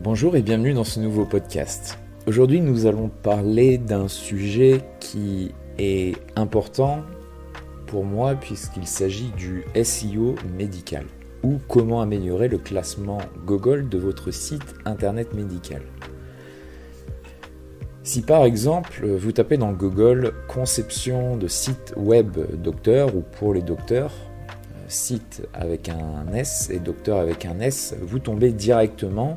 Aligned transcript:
Bonjour 0.00 0.36
et 0.36 0.42
bienvenue 0.42 0.74
dans 0.74 0.84
ce 0.84 1.00
nouveau 1.00 1.24
podcast. 1.24 1.98
Aujourd'hui 2.28 2.60
nous 2.60 2.86
allons 2.86 3.08
parler 3.08 3.78
d'un 3.78 4.06
sujet 4.06 4.80
qui 5.00 5.52
est 5.76 6.16
important 6.36 7.02
pour 7.88 8.04
moi 8.04 8.36
puisqu'il 8.36 8.86
s'agit 8.86 9.32
du 9.36 9.64
SEO 9.82 10.36
médical 10.56 11.04
ou 11.42 11.58
comment 11.66 12.00
améliorer 12.00 12.46
le 12.46 12.58
classement 12.58 13.18
Google 13.44 13.88
de 13.88 13.98
votre 13.98 14.30
site 14.30 14.76
internet 14.84 15.34
médical. 15.34 15.82
Si 18.04 18.22
par 18.22 18.44
exemple 18.44 19.04
vous 19.04 19.32
tapez 19.32 19.56
dans 19.56 19.72
Google 19.72 20.32
conception 20.46 21.36
de 21.36 21.48
site 21.48 21.92
web 21.96 22.38
docteur 22.62 23.16
ou 23.16 23.22
pour 23.22 23.52
les 23.52 23.62
docteurs, 23.62 24.12
site 24.86 25.42
avec 25.52 25.88
un 25.88 26.32
S 26.32 26.70
et 26.70 26.78
docteur 26.78 27.18
avec 27.18 27.44
un 27.46 27.58
S, 27.58 27.96
vous 28.00 28.20
tombez 28.20 28.52
directement 28.52 29.34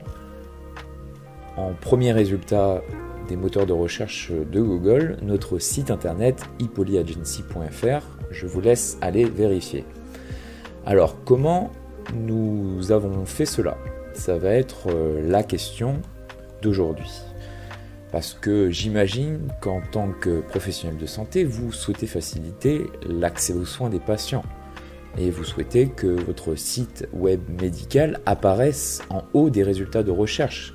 en 1.57 1.73
premier 1.73 2.11
résultat 2.11 2.81
des 3.27 3.35
moteurs 3.35 3.65
de 3.65 3.73
recherche 3.73 4.31
de 4.31 4.61
Google, 4.61 5.17
notre 5.21 5.59
site 5.59 5.91
internet 5.91 6.43
hippolyagency.fr. 6.59 8.17
Je 8.29 8.47
vous 8.47 8.61
laisse 8.61 8.97
aller 9.01 9.25
vérifier. 9.25 9.85
Alors, 10.85 11.15
comment 11.23 11.71
nous 12.13 12.91
avons 12.91 13.25
fait 13.25 13.45
cela? 13.45 13.77
Ça 14.13 14.37
va 14.37 14.49
être 14.49 14.87
euh, 14.89 15.21
la 15.29 15.43
question 15.43 16.01
d'aujourd'hui. 16.61 17.11
Parce 18.11 18.33
que 18.33 18.69
j'imagine 18.69 19.47
qu'en 19.61 19.81
tant 19.91 20.11
que 20.11 20.41
professionnel 20.41 20.97
de 20.97 21.05
santé, 21.05 21.45
vous 21.45 21.71
souhaitez 21.71 22.07
faciliter 22.07 22.87
l'accès 23.07 23.53
aux 23.53 23.65
soins 23.65 23.89
des 23.89 23.99
patients. 23.99 24.43
Et 25.17 25.29
vous 25.29 25.43
souhaitez 25.43 25.87
que 25.89 26.07
votre 26.07 26.55
site 26.55 27.07
web 27.13 27.41
médical 27.61 28.19
apparaisse 28.25 29.01
en 29.09 29.23
haut 29.33 29.49
des 29.49 29.63
résultats 29.63 30.03
de 30.03 30.11
recherche 30.11 30.73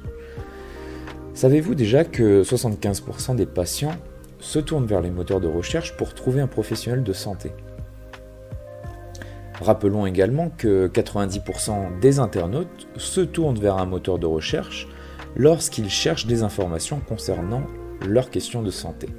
Savez-vous 1.36 1.74
déjà 1.74 2.02
que 2.02 2.42
75% 2.42 3.36
des 3.36 3.44
patients 3.44 3.94
se 4.40 4.58
tournent 4.58 4.86
vers 4.86 5.02
les 5.02 5.10
moteurs 5.10 5.38
de 5.38 5.46
recherche 5.46 5.94
pour 5.98 6.14
trouver 6.14 6.40
un 6.40 6.46
professionnel 6.46 7.02
de 7.02 7.12
santé? 7.12 7.52
Rappelons 9.60 10.06
également 10.06 10.48
que 10.48 10.88
90% 10.88 12.00
des 12.00 12.20
internautes 12.20 12.88
se 12.96 13.20
tournent 13.20 13.58
vers 13.58 13.76
un 13.76 13.84
moteur 13.84 14.18
de 14.18 14.24
recherche 14.24 14.88
lorsqu'ils 15.36 15.90
cherchent 15.90 16.26
des 16.26 16.42
informations 16.42 17.00
concernant 17.06 17.64
leurs 18.00 18.30
questions 18.30 18.62
de 18.62 18.70
santé. 18.70 19.10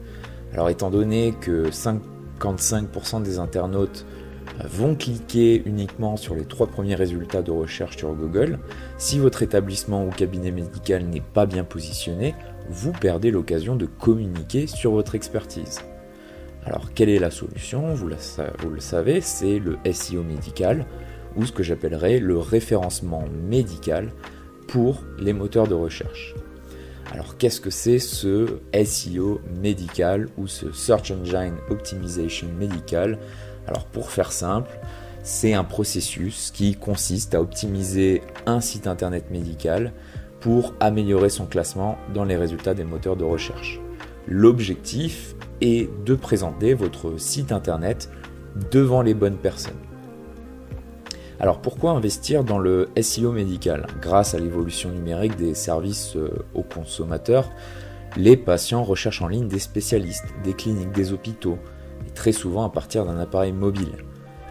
Alors 0.53 0.69
étant 0.71 0.89
donné 0.89 1.35
que 1.39 1.69
55% 1.69 3.21
des 3.21 3.37
internautes 3.37 4.07
vont 4.63 4.95
cliquer 4.95 5.61
uniquement 5.65 6.17
sur 6.17 6.35
les 6.35 6.45
trois 6.45 6.67
premiers 6.67 6.95
résultats 6.95 7.41
de 7.41 7.51
recherche 7.51 7.97
sur 7.97 8.13
Google. 8.13 8.59
Si 8.97 9.19
votre 9.19 9.43
établissement 9.43 10.05
ou 10.05 10.09
cabinet 10.09 10.51
médical 10.51 11.05
n'est 11.05 11.21
pas 11.21 11.45
bien 11.45 11.63
positionné, 11.63 12.35
vous 12.69 12.91
perdez 12.91 13.31
l'occasion 13.31 13.75
de 13.75 13.85
communiquer 13.85 14.67
sur 14.67 14.91
votre 14.91 15.15
expertise. 15.15 15.79
Alors 16.65 16.93
quelle 16.93 17.09
est 17.09 17.19
la 17.19 17.31
solution? 17.31 17.93
Vous, 17.93 18.09
le 18.09 18.79
savez, 18.79 19.21
c'est 19.21 19.59
le 19.59 19.77
SEO 19.91 20.23
médical 20.23 20.85
ou 21.35 21.45
ce 21.45 21.51
que 21.51 21.63
j'appellerais 21.63 22.19
le 22.19 22.37
référencement 22.37 23.23
médical 23.47 24.11
pour 24.67 25.03
les 25.17 25.33
moteurs 25.33 25.67
de 25.67 25.75
recherche. 25.75 26.35
Alors 27.13 27.37
qu'est-ce 27.37 27.61
que 27.61 27.69
c'est 27.69 27.99
ce 27.99 28.59
SEO 28.83 29.39
médical 29.61 30.27
ou 30.37 30.47
ce 30.47 30.73
Search 30.73 31.11
Engine 31.11 31.55
Optimization 31.69 32.47
médical? 32.59 33.17
Alors 33.67 33.85
pour 33.85 34.11
faire 34.11 34.31
simple, 34.31 34.79
c'est 35.23 35.53
un 35.53 35.63
processus 35.63 36.51
qui 36.51 36.75
consiste 36.75 37.35
à 37.35 37.41
optimiser 37.41 38.21
un 38.45 38.61
site 38.61 38.87
internet 38.87 39.29
médical 39.29 39.91
pour 40.39 40.73
améliorer 40.79 41.29
son 41.29 41.45
classement 41.45 41.97
dans 42.13 42.23
les 42.23 42.37
résultats 42.37 42.73
des 42.73 42.85
moteurs 42.85 43.17
de 43.17 43.25
recherche. 43.25 43.81
L'objectif 44.27 45.35
est 45.61 45.89
de 46.05 46.15
présenter 46.15 46.73
votre 46.73 47.19
site 47.19 47.51
internet 47.51 48.09
devant 48.71 49.01
les 49.01 49.13
bonnes 49.13 49.37
personnes. 49.37 49.73
Alors 51.39 51.61
pourquoi 51.61 51.91
investir 51.91 52.43
dans 52.43 52.57
le 52.57 52.89
SEO 52.99 53.31
médical? 53.31 53.87
Grâce 54.01 54.33
à 54.33 54.39
l'évolution 54.39 54.89
numérique 54.89 55.35
des 55.35 55.53
services 55.53 56.15
euh, 56.15 56.31
aux 56.55 56.63
consommateurs, 56.63 57.51
les 58.15 58.37
patients 58.37 58.83
recherchent 58.83 59.21
en 59.21 59.27
ligne 59.27 59.47
des 59.47 59.59
spécialistes, 59.59 60.25
des 60.43 60.53
cliniques, 60.53 60.93
des 60.93 61.13
hôpitaux, 61.13 61.59
très 62.17 62.31
souvent 62.31 62.65
à 62.65 62.69
partir 62.69 63.05
d'un 63.05 63.19
appareil 63.19 63.53
mobile. 63.53 64.03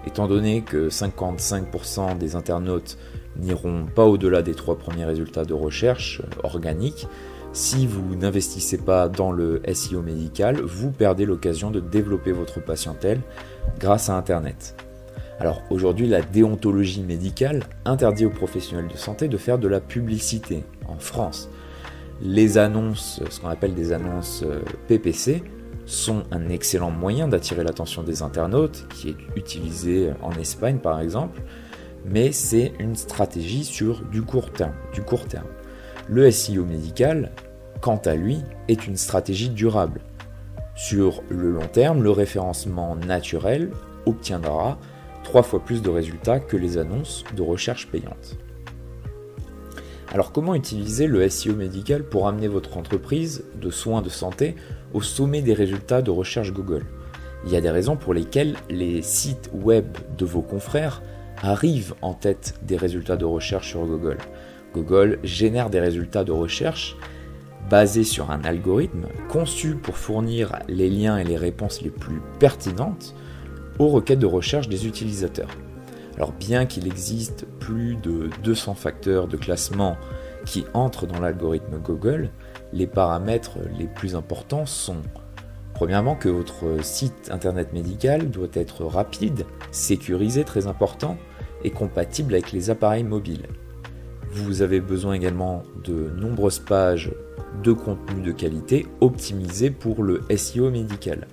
Étant 0.07 0.29
donné 0.29 0.63
que 0.63 0.89
55% 0.89 2.17
des 2.17 2.37
internautes 2.37 2.97
n'iront 3.37 3.87
pas 3.87 4.05
au-delà 4.05 4.43
des 4.43 4.55
trois 4.55 4.79
premiers 4.79 5.05
résultats 5.05 5.45
de 5.45 5.53
recherche 5.53 6.23
euh, 6.23 6.41
organiques, 6.45 7.09
si 7.53 7.87
vous 7.87 8.15
n'investissez 8.15 8.79
pas 8.79 9.09
dans 9.09 9.33
le 9.33 9.63
SEO 9.75 10.01
médical, 10.03 10.61
vous 10.61 10.93
perdez 10.93 11.25
l'occasion 11.25 11.71
de 11.73 11.81
développer 11.81 12.31
votre 12.31 12.61
patientèle 12.61 13.21
grâce 13.81 14.11
à 14.11 14.17
Internet. 14.17 14.77
Alors 15.41 15.61
aujourd'hui, 15.71 16.07
la 16.07 16.23
déontologie 16.23 17.03
médicale 17.03 17.65
interdit 17.85 18.27
aux 18.27 18.31
professionnels 18.31 18.89
de 18.89 18.97
santé 18.97 19.27
de 19.27 19.37
faire 19.37 19.59
de 19.59 19.69
la 19.69 19.81
publicité 19.81 20.65
en 20.87 20.99
France. 20.99 21.51
Les 22.23 22.59
annonces, 22.59 23.21
ce 23.29 23.41
qu'on 23.41 23.49
appelle 23.49 23.75
des 23.75 23.93
annonces 23.93 24.45
euh, 24.47 24.61
PPC, 24.87 25.43
sont 25.87 26.25
un 26.33 26.49
excellent 26.49 26.91
moyen 26.91 27.29
d'attirer 27.29 27.65
l'attention 27.65 28.03
des 28.03 28.23
internautes, 28.23 28.87
qui 28.95 29.11
est 29.11 29.17
utilisé 29.37 30.11
en 30.23 30.33
Espagne 30.33 30.79
par 30.79 31.01
exemple, 31.01 31.41
mais 32.05 32.33
c'est 32.33 32.73
une 32.79 32.97
stratégie 32.97 33.65
sur 33.65 34.03
du 34.05 34.23
court 34.23 34.51
terme. 34.53 34.75
Le 36.09 36.31
SEO 36.31 36.65
médical, 36.65 37.33
quant 37.81 38.01
à 38.05 38.15
lui, 38.15 38.43
est 38.69 38.87
une 38.87 38.97
stratégie 38.97 39.49
durable. 39.49 40.01
Sur 40.75 41.23
le 41.29 41.51
long 41.51 41.67
terme, 41.67 42.03
le 42.03 42.11
référencement 42.11 42.97
naturel 42.97 43.71
obtiendra 44.05 44.79
trois 45.25 45.43
fois 45.43 45.65
plus 45.65 45.83
de 45.83 45.91
résultats 45.91 46.39
que 46.39 46.57
les 46.57 46.79
annonces 46.79 47.25
de 47.35 47.43
recherche 47.43 47.89
payantes. 47.89 48.39
Alors 50.17 50.33
comment 50.33 50.55
utiliser 50.55 51.09
le 51.09 51.29
SEO 51.29 51.55
médical 51.55 52.03
pour 52.03 52.27
amener 52.27 52.49
votre 52.49 52.79
entreprise 52.79 53.45
de 53.61 53.69
soins 53.69 54.01
de 54.01 54.09
santé 54.09 54.57
au 54.95 55.03
sommet 55.03 55.43
des 55.43 55.53
résultats 55.53 56.01
de 56.01 56.11
recherche 56.11 56.55
Google? 56.55 56.87
Il 57.45 57.53
y 57.53 57.57
a 57.57 57.61
des 57.61 57.69
raisons 57.69 57.97
pour 57.97 58.15
lesquelles 58.15 58.57
les 58.71 59.03
sites 59.03 59.51
web 59.53 59.85
de 60.17 60.25
vos 60.25 60.41
confrères 60.41 61.03
arrivent 61.43 61.93
en 62.01 62.15
tête 62.15 62.55
des 62.63 62.79
résultats 62.79 63.19
de 63.19 63.27
recherche 63.27 63.69
sur 63.69 63.85
Google. 63.85 64.17
Google 64.73 65.19
génère 65.23 65.69
des 65.69 65.81
résultats 65.81 66.25
de 66.25 66.33
recherche 66.33 66.97
basés 67.69 68.03
sur 68.03 68.31
un 68.31 68.43
algorithme 68.43 69.09
conçu 69.29 69.75
pour 69.75 69.99
fournir 69.99 70.61
les 70.67 70.89
liens 70.89 71.19
et 71.19 71.25
les 71.25 71.37
réponses 71.37 71.83
les 71.83 71.91
plus 71.91 72.23
pertinentes 72.39 73.15
aux 73.79 73.89
requêtes 73.89 74.21
de 74.21 74.25
recherche 74.25 74.71
des 74.71 74.87
utilisateurs. 74.87 75.51
Alors 76.17 76.33
bien 76.33 76.67
qu'il 76.67 76.87
existe 76.87 77.47
plus 77.61 77.97
de 77.97 78.31
200 78.43 78.75
facteurs 78.75 79.29
de 79.29 79.37
classement 79.37 79.97
qui 80.45 80.65
entrent 80.75 81.07
dans 81.07 81.21
l'algorithme 81.21 81.79
Google, 81.79 82.31
les 82.73 82.87
paramètres 82.87 83.59
les 83.79 83.87
plus 83.87 84.15
importants 84.15 84.67
sont 84.67 85.03
Premièrement, 85.77 86.15
que 86.15 86.31
votre 86.31 86.83
site 86.83 87.31
internet 87.31 87.75
médical 87.75 88.31
doit 88.31 88.49
être 88.55 88.87
rapide, 88.87 89.45
sécurisé, 89.73 90.43
très 90.43 90.67
important, 90.67 91.19
et 91.65 91.71
compatible 91.71 92.33
avec 92.33 92.51
les 92.53 92.71
appareils 92.71 93.05
mobiles. 93.05 93.47
Vous 94.31 94.63
avez 94.63 94.81
besoin 94.81 95.13
également 95.13 95.65
de 95.85 96.09
nombreuses 96.17 96.61
pages 96.61 97.13
de 97.63 97.73
contenu 97.73 98.23
de 98.23 98.33
qualité 98.33 98.87
optimisées 99.03 99.71
pour 99.71 100.03
le 100.03 100.23
SEO 100.35 100.71
médical. 100.71 101.27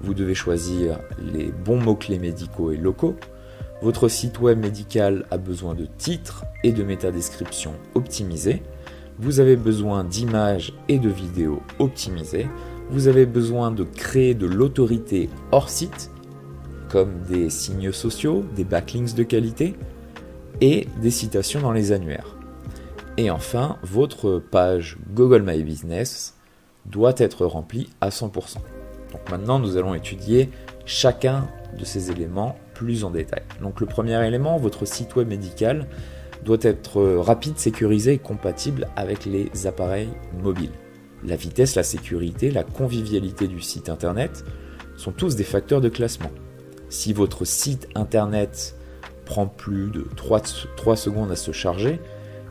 Vous 0.00 0.14
devez 0.14 0.34
choisir 0.34 0.98
les 1.34 1.52
bons 1.52 1.78
mots-clés 1.78 2.18
médicaux 2.18 2.72
et 2.72 2.78
locaux, 2.78 3.16
votre 3.84 4.08
site 4.08 4.40
web 4.40 4.58
médical 4.58 5.26
a 5.30 5.36
besoin 5.36 5.74
de 5.74 5.84
titres 5.84 6.46
et 6.62 6.72
de 6.72 6.82
métadescriptions 6.82 7.74
optimisées. 7.94 8.62
Vous 9.18 9.40
avez 9.40 9.56
besoin 9.56 10.04
d'images 10.04 10.72
et 10.88 10.98
de 10.98 11.10
vidéos 11.10 11.60
optimisées. 11.78 12.48
Vous 12.88 13.08
avez 13.08 13.26
besoin 13.26 13.70
de 13.70 13.84
créer 13.84 14.32
de 14.32 14.46
l'autorité 14.46 15.28
hors 15.52 15.68
site, 15.68 16.10
comme 16.88 17.24
des 17.28 17.50
signes 17.50 17.92
sociaux, 17.92 18.42
des 18.56 18.64
backlinks 18.64 19.14
de 19.14 19.22
qualité 19.22 19.74
et 20.62 20.88
des 21.02 21.10
citations 21.10 21.60
dans 21.60 21.72
les 21.72 21.92
annuaires. 21.92 22.38
Et 23.18 23.30
enfin, 23.30 23.76
votre 23.82 24.38
page 24.38 24.96
Google 25.12 25.42
My 25.42 25.62
Business 25.62 26.36
doit 26.86 27.14
être 27.18 27.44
remplie 27.44 27.90
à 28.00 28.08
100%. 28.08 28.54
Donc 29.12 29.30
maintenant, 29.30 29.58
nous 29.58 29.76
allons 29.76 29.92
étudier 29.92 30.48
chacun 30.86 31.46
de 31.78 31.84
ces 31.84 32.10
éléments 32.10 32.56
plus 32.74 33.04
en 33.04 33.10
détail. 33.10 33.42
Donc 33.62 33.80
le 33.80 33.86
premier 33.86 34.26
élément, 34.26 34.58
votre 34.58 34.84
site 34.84 35.16
web 35.16 35.28
médical 35.28 35.86
doit 36.44 36.58
être 36.60 37.02
rapide, 37.02 37.56
sécurisé 37.56 38.14
et 38.14 38.18
compatible 38.18 38.88
avec 38.96 39.24
les 39.24 39.66
appareils 39.66 40.10
mobiles. 40.42 40.72
La 41.24 41.36
vitesse, 41.36 41.74
la 41.74 41.82
sécurité, 41.82 42.50
la 42.50 42.64
convivialité 42.64 43.48
du 43.48 43.60
site 43.62 43.88
internet 43.88 44.44
sont 44.96 45.12
tous 45.12 45.36
des 45.36 45.44
facteurs 45.44 45.80
de 45.80 45.88
classement. 45.88 46.30
Si 46.90 47.12
votre 47.12 47.46
site 47.46 47.88
internet 47.94 48.76
prend 49.24 49.46
plus 49.46 49.90
de 49.90 50.06
3, 50.16 50.42
3 50.76 50.96
secondes 50.96 51.32
à 51.32 51.36
se 51.36 51.50
charger, 51.50 51.98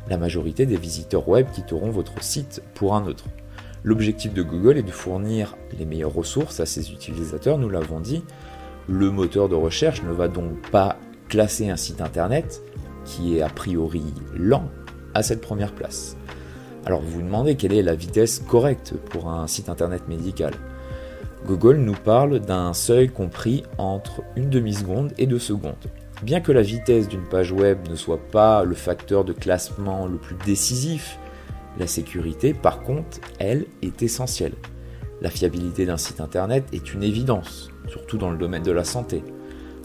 la 0.10 0.18
majorité 0.18 0.66
des 0.66 0.76
visiteurs 0.76 1.30
web 1.30 1.46
quitteront 1.54 1.92
votre 1.92 2.22
site 2.24 2.64
pour 2.74 2.96
un 2.96 3.06
autre. 3.06 3.26
L'objectif 3.84 4.34
de 4.34 4.42
Google 4.42 4.78
est 4.78 4.84
de 4.84 4.92
fournir 4.92 5.56
les 5.78 5.86
meilleures 5.86 6.14
ressources 6.14 6.60
à 6.60 6.66
ses 6.66 6.92
utilisateurs, 6.92 7.58
nous 7.58 7.70
l'avons 7.70 8.00
dit. 8.00 8.24
Le 8.90 9.12
moteur 9.12 9.48
de 9.48 9.56
recherche 9.56 10.04
ne 10.04 10.12
va 10.12 10.28
donc 10.28 10.70
pas 10.70 10.98
classer 11.30 11.70
un 11.70 11.78
site 11.78 12.02
internet 12.02 12.62
qui 13.06 13.38
est 13.38 13.42
a 13.42 13.50
priori 13.50 14.04
lent 14.36 14.70
à 15.14 15.24
cette 15.24 15.42
première 15.42 15.74
place. 15.74 16.18
Alors 16.86 17.02
vous 17.02 17.12
vous 17.12 17.22
demandez 17.22 17.56
quelle 17.56 17.74
est 17.74 17.82
la 17.82 17.96
vitesse 17.96 18.40
correcte 18.40 18.94
pour 19.10 19.30
un 19.30 19.48
site 19.48 19.70
internet 19.70 20.08
médical. 20.10 20.54
Google 21.46 21.78
nous 21.78 21.96
parle 21.96 22.40
d'un 22.40 22.74
seuil 22.74 23.10
compris 23.10 23.64
entre 23.78 24.22
une 24.36 24.50
demi-seconde 24.50 25.14
et 25.18 25.28
deux 25.28 25.40
secondes. 25.40 25.76
Bien 26.22 26.42
que 26.42 26.52
la 26.52 26.62
vitesse 26.62 27.08
d'une 27.08 27.28
page 27.28 27.52
web 27.52 27.88
ne 27.90 27.96
soit 27.96 28.22
pas 28.32 28.64
le 28.64 28.76
facteur 28.76 29.24
de 29.24 29.34
classement 29.34 30.08
le 30.08 30.18
plus 30.18 30.36
décisif, 30.46 31.20
la 31.80 31.88
sécurité, 31.88 32.54
par 32.54 32.82
contre, 32.82 33.20
elle, 33.40 33.66
est 33.82 34.04
essentielle. 34.04 34.54
La 35.22 35.30
fiabilité 35.30 35.86
d'un 35.86 35.98
site 35.98 36.22
internet 36.22 36.66
est 36.74 36.94
une 36.94 37.04
évidence, 37.04 37.70
surtout 37.88 38.18
dans 38.18 38.32
le 38.32 38.38
domaine 38.38 38.64
de 38.64 38.72
la 38.72 38.84
santé. 38.84 39.24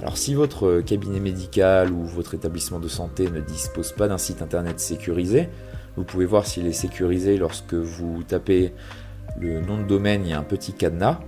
Alors 0.01 0.17
si 0.17 0.35
votre 0.35 0.81
cabinet 0.81 1.21
médical 1.21 1.93
ou 1.93 2.05
votre 2.05 2.35
établissement 2.35 2.79
de 2.79 2.89
santé 2.89 3.31
ne 3.31 3.41
dispose 3.41 3.93
pas 3.93 4.09
d'un 4.09 4.19
site 4.19 4.43
internet 4.43 4.79
sécurisé, 4.79 5.49
vous 5.97 6.05
pouvez 6.05 6.25
voir 6.25 6.47
s'il 6.47 6.67
est 6.67 6.73
sécurisé 6.73 7.37
lorsque 7.37 7.75
vous 7.75 8.23
tapez 8.23 8.73
le 9.41 9.61
nom 9.61 9.79
de 9.79 9.85
domaine, 9.85 10.23
il 10.25 10.31
y 10.31 10.33
a 10.33 10.39
un 10.39 10.45
petit 10.45 10.73
cadenas. 10.73 11.21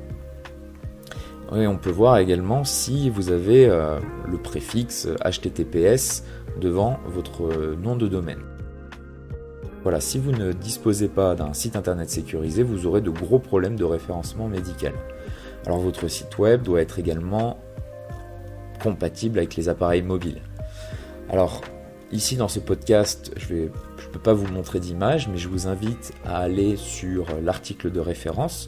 Et 1.54 1.66
on 1.66 1.76
peut 1.76 1.90
voir 1.90 2.18
également 2.18 2.62
si 2.62 3.10
vous 3.10 3.30
avez 3.32 3.66
euh, 3.66 3.98
le 4.28 4.38
préfixe 4.38 5.08
HTTPS 5.24 6.22
devant 6.60 7.00
votre 7.06 7.74
nom 7.74 7.96
de 7.96 8.06
domaine. 8.06 8.38
Voilà, 9.82 10.00
si 10.00 10.18
vous 10.18 10.32
ne 10.32 10.52
disposez 10.52 11.08
pas 11.08 11.34
d'un 11.34 11.54
site 11.54 11.74
internet 11.74 12.10
sécurisé, 12.10 12.62
vous 12.62 12.86
aurez 12.86 13.00
de 13.00 13.10
gros 13.10 13.38
problèmes 13.38 13.76
de 13.76 13.84
référencement 13.84 14.46
médical. 14.46 14.92
Alors 15.66 15.78
votre 15.78 16.08
site 16.08 16.38
web 16.38 16.62
doit 16.62 16.82
être 16.82 16.98
également 16.98 17.58
compatible 18.82 19.38
avec 19.38 19.56
les 19.56 19.68
appareils 19.68 20.02
mobiles. 20.02 20.42
Alors 21.30 21.62
ici 22.12 22.36
dans 22.36 22.48
ce 22.48 22.60
podcast, 22.60 23.32
je 23.36 23.54
ne 23.54 23.68
peux 24.12 24.18
pas 24.18 24.34
vous 24.34 24.52
montrer 24.52 24.80
d'image, 24.80 25.28
mais 25.28 25.38
je 25.38 25.48
vous 25.48 25.66
invite 25.66 26.12
à 26.26 26.38
aller 26.38 26.76
sur 26.76 27.26
l'article 27.42 27.90
de 27.90 28.00
référence. 28.00 28.66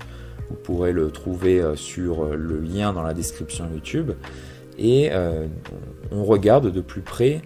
Vous 0.49 0.56
pourrez 0.56 0.93
le 0.93 1.11
trouver 1.11 1.61
euh, 1.61 1.76
sur 1.76 2.26
le 2.35 2.61
lien 2.61 2.93
dans 2.93 3.03
la 3.03 3.15
description 3.15 3.69
YouTube. 3.73 4.12
Et 4.79 5.11
euh, 5.12 5.47
on 6.11 6.25
regarde 6.25 6.70
de 6.70 6.81
plus 6.81 7.00
près 7.00 7.37
euh, 7.37 7.41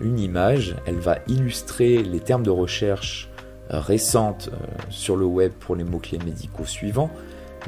une 0.00 0.18
image. 0.18 0.76
Elle 0.86 0.98
va 0.98 1.18
illustrer 1.26 2.02
les 2.02 2.20
termes 2.20 2.42
de 2.42 2.50
recherche 2.50 3.30
récentes 3.68 4.50
sur 4.88 5.16
le 5.16 5.24
web 5.24 5.52
pour 5.52 5.76
les 5.76 5.84
mots-clés 5.84 6.18
médicaux 6.18 6.66
suivants 6.66 7.10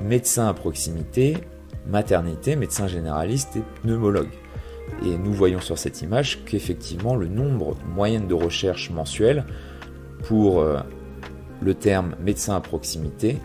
médecin 0.01 0.49
à 0.49 0.55
proximité, 0.55 1.37
maternité, 1.87 2.57
médecin 2.57 2.87
généraliste 2.87 3.57
et 3.57 3.63
pneumologue. 3.83 4.31
Et 5.05 5.17
nous 5.17 5.33
voyons 5.33 5.61
sur 5.61 5.79
cette 5.79 6.03
image 6.03 6.45
qu'effectivement 6.45 7.17
le 7.17 7.29
nombre 7.29 7.77
moyen 7.95 8.21
de 8.21 8.35
recherche 8.35 8.91
mensuelle 8.91 9.45
pour 10.25 10.61
euh, 10.61 10.81
le 11.61 11.75
terme 11.75 12.15
médecin 12.21 12.57
à 12.57 12.61
proximité 12.61 13.39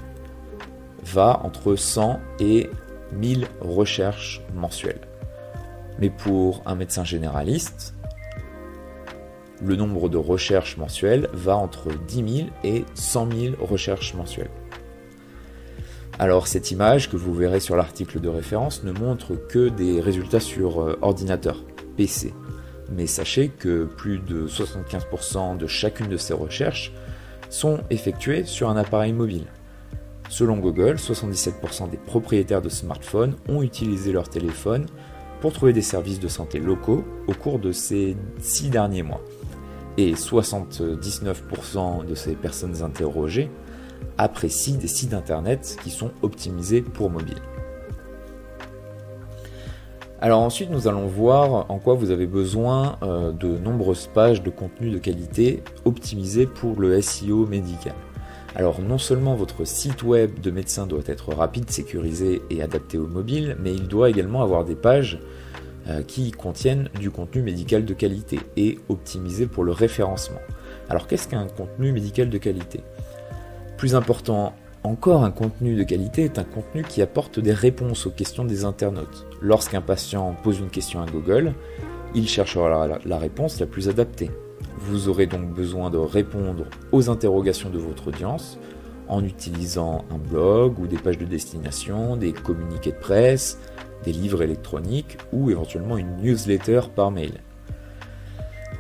va 1.04 1.42
entre 1.44 1.76
100 1.76 2.20
et 2.40 2.70
1000 3.14 3.48
recherches 3.62 4.42
mensuelles. 4.56 5.02
Mais 6.00 6.10
pour 6.10 6.62
un 6.66 6.76
médecin 6.76 7.04
généraliste, 7.04 7.96
le 9.64 9.76
nombre 9.76 10.10
de 10.10 10.18
recherches 10.18 10.78
mensuelles 10.78 11.30
va 11.34 11.56
entre 11.56 11.90
10 12.08 12.38
000 12.38 12.50
et 12.64 12.86
100 12.94 13.32
000 13.32 13.56
recherches 13.60 14.14
mensuelles. 14.14 14.52
Alors 16.20 16.48
cette 16.48 16.72
image 16.72 17.10
que 17.10 17.18
vous 17.18 17.34
verrez 17.34 17.60
sur 17.60 17.76
l'article 17.76 18.20
de 18.20 18.30
référence 18.30 18.84
ne 18.84 18.92
montre 18.92 19.36
que 19.36 19.70
des 19.70 20.02
résultats 20.02 20.40
sur 20.40 20.82
euh, 20.82 20.98
ordinateur, 21.02 21.64
PC. 21.96 22.34
Mais 22.92 23.06
sachez 23.06 23.50
que 23.50 23.86
plus 23.86 24.18
de 24.18 24.48
75% 24.48 25.58
de 25.58 25.68
chacune 25.68 26.08
de 26.08 26.18
ces 26.18 26.34
recherches 26.34 26.92
sont 27.50 27.80
effectuées 27.90 28.46
sur 28.46 28.70
un 28.70 28.78
appareil 28.78 29.14
mobile. 29.14 29.46
Selon 30.30 30.58
Google, 30.58 30.96
77% 30.96 31.90
des 31.90 31.98
propriétaires 31.98 32.62
de 32.62 32.70
smartphones 32.70 33.36
ont 33.48 33.62
utilisé 33.62 34.12
leur 34.12 34.30
téléphone 34.30 34.88
pour 35.40 35.54
trouver 35.54 35.74
des 35.74 35.82
services 35.82 36.20
de 36.20 36.28
santé 36.28 36.60
locaux 36.60 37.06
au 37.28 37.34
cours 37.34 37.60
de 37.60 37.72
ces 37.72 38.18
6 38.40 38.70
derniers 38.70 39.04
mois. 39.04 39.22
Et 39.98 40.14
79% 40.14 42.06
de 42.06 42.16
ces 42.16 42.36
personnes 42.36 42.84
interrogées 42.84 43.50
apprécient 44.18 44.78
des 44.78 44.88
sites 44.88 45.14
internet 45.14 45.78
qui 45.84 45.90
sont 45.90 46.12
optimisés 46.22 46.82
pour 46.82 47.10
mobile. 47.10 47.42
Alors 50.20 50.40
ensuite, 50.40 50.72
nous 50.72 50.88
allons 50.88 51.06
voir 51.06 51.70
en 51.70 51.78
quoi 51.78 51.94
vous 51.94 52.10
avez 52.10 52.26
besoin 52.26 52.98
euh, 53.04 53.32
de 53.32 53.56
nombreuses 53.58 54.10
pages 54.12 54.42
de 54.42 54.50
contenu 54.50 54.90
de 54.90 54.98
qualité 54.98 55.64
optimisées 55.86 56.48
pour 56.48 56.80
le 56.80 57.00
SEO 57.02 57.46
médical. 57.46 57.94
Alors 58.56 58.82
non 58.82 58.98
seulement 58.98 59.36
votre 59.36 59.66
site 59.66 60.02
web 60.02 60.40
de 60.40 60.50
médecin 60.50 60.88
doit 60.88 61.04
être 61.06 61.36
rapide, 61.36 61.70
sécurisé 61.70 62.42
et 62.50 62.64
adapté 62.64 62.98
au 62.98 63.06
mobile, 63.06 63.56
mais 63.62 63.72
il 63.72 63.88
doit 63.88 64.10
également 64.10 64.42
avoir 64.42 64.66
des 64.66 64.74
pages 64.74 65.20
qui 66.08 66.32
contiennent 66.32 66.90
du 67.00 67.12
contenu 67.12 67.42
médical 67.42 67.86
de 67.86 67.94
qualité 67.94 68.40
et 68.58 68.78
optimisé 68.90 69.48
pour 69.48 69.64
le 69.64 69.72
référencement. 69.72 70.42
Alors 70.90 71.08
qu'est-ce 71.08 71.28
qu'un 71.28 71.48
contenu 71.48 71.92
médical 71.92 72.30
de 72.30 72.38
qualité? 72.38 72.82
Plus 73.78 73.96
important 73.96 74.54
encore, 74.84 75.26
un 75.26 75.32
contenu 75.32 75.76
de 75.76 75.84
qualité 75.84 76.24
est 76.24 76.40
un 76.40 76.46
contenu 76.46 76.84
qui 76.84 77.02
apporte 77.02 77.40
des 77.40 77.52
réponses 77.52 78.06
aux 78.06 78.12
questions 78.12 78.46
des 78.46 78.64
internautes. 78.64 79.26
Lorsqu'un 79.42 79.82
patient 79.82 80.34
pose 80.44 80.60
une 80.60 80.70
question 80.70 81.02
à 81.02 81.06
Google, 81.06 81.54
il 82.16 82.28
cherchera 82.30 82.88
la, 83.04 83.18
réponse 83.18 83.60
la 83.60 83.66
plus 83.66 83.90
adaptée. 83.90 84.32
Vous 84.78 85.10
aurez 85.10 85.26
donc 85.26 85.50
besoin 85.50 85.90
de 85.90 85.98
répondre 85.98 86.66
aux 86.94 87.10
interrogations 87.10 87.70
de 87.70 87.78
votre 87.78 88.08
audience 88.08 88.58
en 89.10 89.24
utilisant 89.26 90.06
un 90.10 90.18
blog 90.18 90.80
ou 90.80 90.88
des 90.88 90.98
pages 90.98 91.18
de 91.18 91.26
destination, 91.26 92.16
des 92.16 92.32
communiqués 92.32 92.92
de 92.92 92.98
presse, 92.98 93.60
des 94.04 94.12
livres 94.12 94.42
électroniques 94.42 95.18
ou 95.32 95.50
éventuellement 95.50 95.98
une 95.98 96.18
newsletter 96.18 96.82
par 96.96 97.12
mail. 97.12 97.42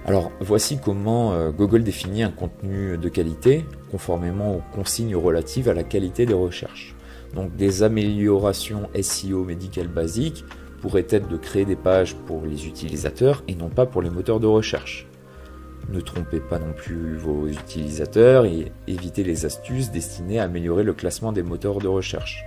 Alors 0.05 0.31
voici 0.39 0.79
comment 0.79 1.33
euh, 1.33 1.51
Google 1.51 1.83
définit 1.83 2.23
un 2.23 2.31
contenu 2.31 2.97
de 2.97 3.09
qualité 3.09 3.65
conformément 3.91 4.55
aux 4.55 4.63
consignes 4.73 5.17
relatives 5.17 5.67
à 5.67 5.73
la 5.73 5.83
qualité 5.83 6.25
des 6.25 6.33
recherches. 6.33 6.95
Donc 7.35 7.55
des 7.55 7.83
améliorations 7.83 8.89
SEO 9.01 9.43
médicales 9.43 9.89
basiques 9.89 10.45
pourraient 10.81 11.07
être 11.09 11.27
de 11.27 11.37
créer 11.37 11.65
des 11.65 11.75
pages 11.75 12.15
pour 12.15 12.45
les 12.45 12.67
utilisateurs 12.67 13.43
et 13.47 13.55
non 13.55 13.69
pas 13.69 13.85
pour 13.85 14.01
les 14.01 14.09
moteurs 14.09 14.39
de 14.39 14.47
recherche. 14.47 15.07
Ne 15.89 16.01
trompez 16.01 16.39
pas 16.39 16.59
non 16.59 16.73
plus 16.73 17.15
vos 17.17 17.47
utilisateurs 17.47 18.45
et 18.45 18.71
évitez 18.87 19.23
les 19.23 19.45
astuces 19.45 19.91
destinées 19.91 20.39
à 20.39 20.43
améliorer 20.43 20.83
le 20.83 20.93
classement 20.93 21.31
des 21.31 21.43
moteurs 21.43 21.79
de 21.79 21.87
recherche. 21.87 22.45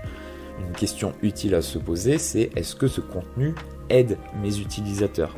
Une 0.67 0.73
question 0.73 1.14
utile 1.23 1.55
à 1.55 1.62
se 1.62 1.79
poser, 1.79 2.19
c'est 2.19 2.50
est-ce 2.57 2.76
que 2.76 2.87
ce 2.87 3.00
contenu 3.00 3.55
aide 3.88 4.19
mes 4.43 4.59
utilisateurs? 4.59 5.35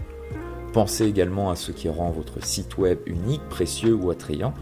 Pensez 0.72 1.06
également 1.06 1.50
à 1.50 1.56
ce 1.56 1.70
qui 1.70 1.88
rend 1.88 2.10
votre 2.10 2.44
site 2.44 2.78
web 2.78 2.98
unique, 3.06 3.46
précieux 3.48 3.94
ou 3.94 4.10
attrayant 4.10 4.54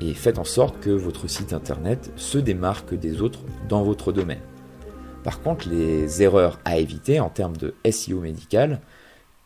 et 0.00 0.14
faites 0.14 0.38
en 0.38 0.44
sorte 0.44 0.80
que 0.80 0.90
votre 0.90 1.28
site 1.28 1.52
internet 1.52 2.12
se 2.16 2.38
démarque 2.38 2.94
des 2.94 3.22
autres 3.22 3.40
dans 3.68 3.82
votre 3.82 4.12
domaine. 4.12 4.40
Par 5.22 5.40
contre, 5.40 5.68
les 5.68 6.22
erreurs 6.22 6.58
à 6.64 6.78
éviter 6.78 7.20
en 7.20 7.28
termes 7.28 7.56
de 7.56 7.74
SEO 7.88 8.20
médical 8.20 8.80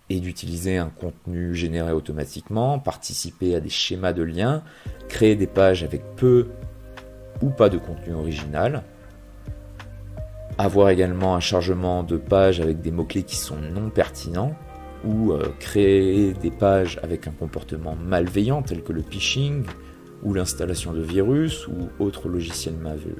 est 0.08 0.20
d'utiliser 0.20 0.78
un 0.78 0.88
contenu 0.88 1.54
généré 1.54 1.92
automatiquement, 1.92 2.78
participer 2.78 3.54
à 3.54 3.60
des 3.60 3.68
schémas 3.68 4.12
de 4.12 4.22
liens, 4.22 4.62
créer 5.08 5.36
des 5.36 5.46
pages 5.46 5.82
avec 5.82 6.02
peu 6.16 6.46
ou 7.42 7.50
pas 7.50 7.68
de 7.68 7.78
contenu 7.78 8.14
original, 8.14 8.84
avoir 10.58 10.90
également 10.90 11.34
un 11.34 11.40
chargement 11.40 12.02
de 12.02 12.16
pages 12.16 12.60
avec 12.60 12.80
des 12.80 12.90
mots-clés 12.90 13.24
qui 13.24 13.36
sont 13.36 13.56
non 13.56 13.90
pertinents, 13.90 14.56
ou 15.04 15.32
euh, 15.32 15.52
créer 15.58 16.32
des 16.32 16.50
pages 16.50 16.98
avec 17.02 17.26
un 17.26 17.30
comportement 17.30 17.96
malveillant 17.96 18.62
tel 18.62 18.82
que 18.82 18.92
le 18.92 19.02
phishing 19.02 19.64
ou 20.22 20.34
l'installation 20.34 20.92
de 20.92 21.00
virus 21.00 21.68
ou 21.68 21.88
autres 22.02 22.28
logiciels 22.28 22.76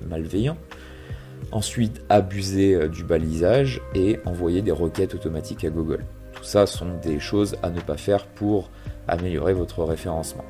malveillants. 0.09 0.57
Ensuite, 1.53 2.03
abuser 2.09 2.75
euh, 2.75 2.89
du 2.89 3.05
balisage 3.05 3.81
et 3.95 4.19
envoyer 4.25 4.63
des 4.63 4.73
requêtes 4.73 5.15
automatiques 5.15 5.65
à 5.65 5.71
Google. 5.71 6.05
Tout 6.33 6.45
ça 6.45 6.67
sont 6.67 6.99
des 7.03 7.21
choses 7.21 7.57
à 7.63 7.71
ne 7.71 7.81
pas 7.81 7.97
faire 7.97 8.27
pour 8.27 8.71
améliorer 9.07 9.53
votre 9.53 9.85
référencement. 9.85 10.45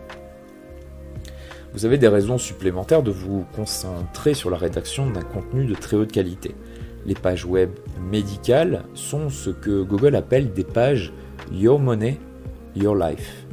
Vous 1.75 1.85
avez 1.85 1.99
des 1.99 2.09
raisons 2.09 2.39
supplémentaires 2.39 3.03
de 3.03 3.11
vous 3.11 3.45
concentrer 3.55 4.33
sur 4.33 4.49
la 4.49 4.57
rédaction 4.57 5.11
d'un 5.11 5.23
contenu 5.23 5.67
de 5.67 5.75
très 5.75 5.97
haute 5.97 6.11
qualité. 6.11 6.55
Les 7.07 7.15
pages 7.15 7.45
web 7.45 7.71
médicales 8.11 8.83
sont 8.95 9.31
ce 9.31 9.51
que 9.51 9.83
Google 9.83 10.17
appelle 10.17 10.53
des 10.53 10.65
pages 10.65 11.13
Your 11.53 11.79
Money, 11.79 12.19
Your 12.75 12.97
Life. 12.97 13.47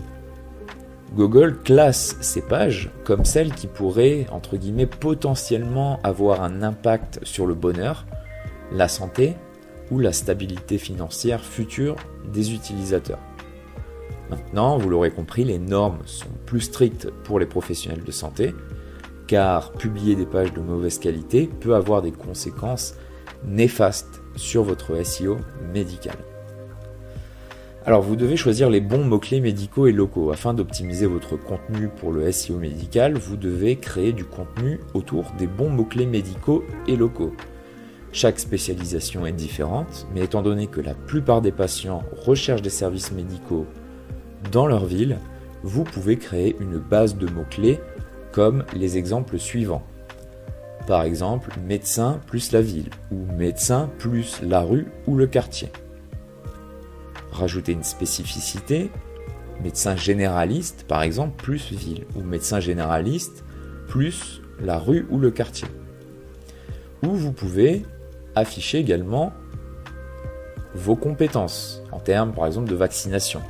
Google 1.15 1.59
classe 1.63 2.17
ces 2.21 2.41
pages 2.41 2.89
comme 3.03 3.23
celles 3.23 3.53
qui 3.53 3.67
pourraient, 3.67 4.25
entre 4.31 4.57
guillemets, 4.57 4.87
potentiellement 4.87 5.99
avoir 6.03 6.41
un 6.41 6.63
impact 6.63 7.19
sur 7.21 7.45
le 7.45 7.53
bonheur, 7.53 8.07
la 8.71 8.87
santé 8.87 9.35
ou 9.91 9.99
la 9.99 10.13
stabilité 10.13 10.79
financière 10.79 11.45
future 11.45 11.95
des 12.33 12.55
utilisateurs. 12.55 13.19
Maintenant, 14.31 14.79
vous 14.79 14.89
l'aurez 14.89 15.11
compris, 15.11 15.43
les 15.43 15.59
normes 15.59 15.99
sont 16.05 16.25
plus 16.47 16.61
strictes 16.61 17.11
pour 17.23 17.37
les 17.37 17.45
professionnels 17.45 18.03
de 18.03 18.11
santé, 18.11 18.55
car 19.27 19.73
publier 19.73 20.15
des 20.15 20.25
pages 20.25 20.53
de 20.53 20.61
mauvaise 20.61 20.97
qualité 20.97 21.47
peut 21.59 21.75
avoir 21.75 22.01
des 22.01 22.11
conséquences 22.11 22.95
néfastes 23.47 24.21
sur 24.35 24.63
votre 24.63 25.03
SEO 25.03 25.37
médical. 25.73 26.15
Alors 27.85 28.01
vous 28.01 28.15
devez 28.15 28.37
choisir 28.37 28.69
les 28.69 28.79
bons 28.79 29.03
mots-clés 29.03 29.41
médicaux 29.41 29.87
et 29.87 29.91
locaux. 29.91 30.31
Afin 30.31 30.53
d'optimiser 30.53 31.05
votre 31.05 31.35
contenu 31.35 31.89
pour 31.89 32.13
le 32.13 32.31
SEO 32.31 32.57
médical, 32.57 33.17
vous 33.17 33.35
devez 33.35 33.75
créer 33.75 34.13
du 34.13 34.23
contenu 34.23 34.79
autour 34.93 35.25
des 35.37 35.47
bons 35.47 35.69
mots-clés 35.69 36.05
médicaux 36.05 36.63
et 36.87 36.95
locaux. 36.95 37.33
Chaque 38.13 38.39
spécialisation 38.39 39.25
est 39.25 39.33
différente, 39.33 40.07
mais 40.13 40.21
étant 40.21 40.43
donné 40.43 40.67
que 40.67 40.79
la 40.79 40.93
plupart 40.93 41.41
des 41.41 41.51
patients 41.51 42.03
recherchent 42.25 42.61
des 42.61 42.69
services 42.69 43.11
médicaux 43.11 43.65
dans 44.51 44.67
leur 44.67 44.85
ville, 44.85 45.17
vous 45.63 45.83
pouvez 45.83 46.17
créer 46.17 46.55
une 46.59 46.77
base 46.77 47.17
de 47.17 47.27
mots-clés 47.27 47.79
comme 48.31 48.63
les 48.73 48.97
exemples 48.97 49.39
suivants. 49.39 49.83
Par 50.87 51.03
exemple, 51.03 51.51
médecin 51.65 52.19
plus 52.27 52.51
la 52.51 52.61
ville 52.61 52.89
ou 53.11 53.25
médecin 53.37 53.89
plus 53.99 54.41
la 54.41 54.61
rue 54.61 54.87
ou 55.07 55.15
le 55.15 55.27
quartier 55.27 55.71
rajouter 57.33 57.73
une 57.73 57.83
spécificité, 57.83 58.91
médecin 59.61 59.95
généraliste 59.95 60.85
par 60.87 61.01
exemple 61.01 61.41
plus 61.43 61.71
ville, 61.71 62.05
ou 62.15 62.21
médecin 62.21 62.59
généraliste 62.59 63.43
plus 63.87 64.41
la 64.61 64.77
rue 64.77 65.05
ou 65.09 65.19
le 65.19 65.31
quartier. 65.31 65.67
Ou 67.03 67.11
vous 67.11 67.33
pouvez 67.33 67.83
afficher 68.35 68.79
également 68.79 69.33
vos 70.73 70.95
compétences 70.95 71.83
en 71.91 71.99
termes 71.99 72.33
par 72.33 72.47
exemple 72.47 72.69
de 72.69 72.75
vaccination. 72.75 73.41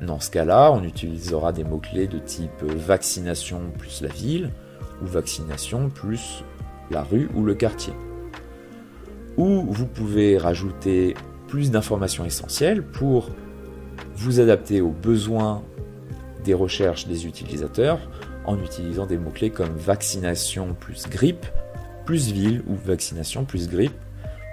Dans 0.00 0.18
ce 0.18 0.30
cas-là, 0.30 0.72
on 0.72 0.82
utilisera 0.82 1.52
des 1.52 1.62
mots-clés 1.62 2.06
de 2.06 2.18
type 2.18 2.62
vaccination 2.62 3.60
plus 3.78 4.00
la 4.00 4.08
ville 4.08 4.50
ou 5.02 5.06
vaccination 5.06 5.88
plus 5.88 6.44
la 6.90 7.02
rue 7.02 7.28
ou 7.34 7.44
le 7.44 7.54
quartier. 7.54 7.92
Ou 9.36 9.64
vous 9.68 9.86
pouvez 9.86 10.38
rajouter 10.38 11.14
plus 11.46 11.70
d'informations 11.70 12.24
essentielles 12.24 12.82
pour 12.82 13.30
vous 14.14 14.40
adapter 14.40 14.80
aux 14.80 14.90
besoins 14.90 15.62
des 16.44 16.54
recherches 16.54 17.06
des 17.06 17.26
utilisateurs 17.26 17.98
en 18.44 18.58
utilisant 18.58 19.06
des 19.06 19.18
mots-clés 19.18 19.50
comme 19.50 19.76
vaccination 19.76 20.74
plus 20.74 21.08
grippe, 21.08 21.46
plus 22.04 22.32
ville 22.32 22.62
ou 22.66 22.74
vaccination 22.74 23.44
plus 23.44 23.68
grippe, 23.68 23.98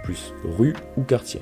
plus 0.04 0.34
rue 0.44 0.76
ou 0.96 1.04
quartier. 1.04 1.42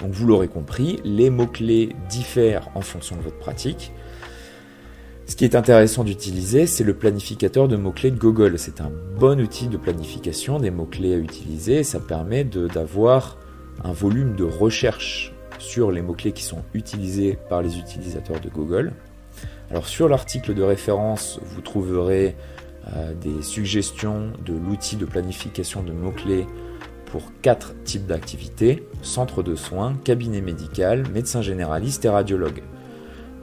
Donc 0.00 0.12
vous 0.12 0.26
l'aurez 0.26 0.48
compris, 0.48 1.00
les 1.04 1.30
mots-clés 1.30 1.94
diffèrent 2.08 2.68
en 2.74 2.80
fonction 2.80 3.16
de 3.16 3.22
votre 3.22 3.38
pratique. 3.38 3.92
Ce 5.30 5.36
qui 5.36 5.44
est 5.44 5.54
intéressant 5.54 6.02
d'utiliser, 6.02 6.66
c'est 6.66 6.82
le 6.82 6.92
planificateur 6.92 7.68
de 7.68 7.76
mots-clés 7.76 8.10
de 8.10 8.18
Google. 8.18 8.58
C'est 8.58 8.80
un 8.80 8.90
bon 9.16 9.40
outil 9.40 9.68
de 9.68 9.76
planification 9.76 10.58
des 10.58 10.72
mots-clés 10.72 11.14
à 11.14 11.18
utiliser. 11.18 11.84
Ça 11.84 12.00
permet 12.00 12.42
d'avoir 12.42 13.38
un 13.84 13.92
volume 13.92 14.34
de 14.34 14.42
recherche 14.42 15.32
sur 15.60 15.92
les 15.92 16.02
mots-clés 16.02 16.32
qui 16.32 16.42
sont 16.42 16.64
utilisés 16.74 17.38
par 17.48 17.62
les 17.62 17.78
utilisateurs 17.78 18.40
de 18.40 18.48
Google. 18.48 18.92
Alors 19.70 19.86
sur 19.86 20.08
l'article 20.08 20.52
de 20.52 20.64
référence, 20.64 21.38
vous 21.44 21.60
trouverez 21.60 22.34
euh, 22.96 23.14
des 23.14 23.40
suggestions 23.42 24.32
de 24.44 24.54
l'outil 24.54 24.96
de 24.96 25.04
planification 25.04 25.84
de 25.84 25.92
mots-clés 25.92 26.44
pour 27.06 27.22
quatre 27.40 27.74
types 27.84 28.06
d'activités, 28.06 28.84
centre 29.02 29.44
de 29.44 29.54
soins, 29.54 29.94
cabinet 30.02 30.40
médical, 30.40 31.06
médecin 31.14 31.40
généraliste 31.40 32.04
et 32.04 32.08
radiologue. 32.08 32.62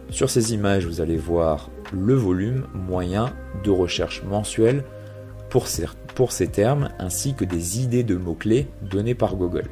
Sur 0.09 0.29
ces 0.29 0.53
images, 0.53 0.85
vous 0.85 1.01
allez 1.01 1.17
voir 1.17 1.69
le 1.91 2.13
volume 2.13 2.65
moyen 2.73 3.33
de 3.63 3.71
recherche 3.71 4.23
mensuel 4.23 4.83
pour 5.49 5.67
ces, 5.67 6.47
termes 6.47 6.89
ainsi 6.99 7.33
que 7.33 7.45
des 7.45 7.81
idées 7.81 8.03
de 8.03 8.15
mots-clés 8.15 8.67
données 8.81 9.15
par 9.15 9.35
Google. 9.35 9.65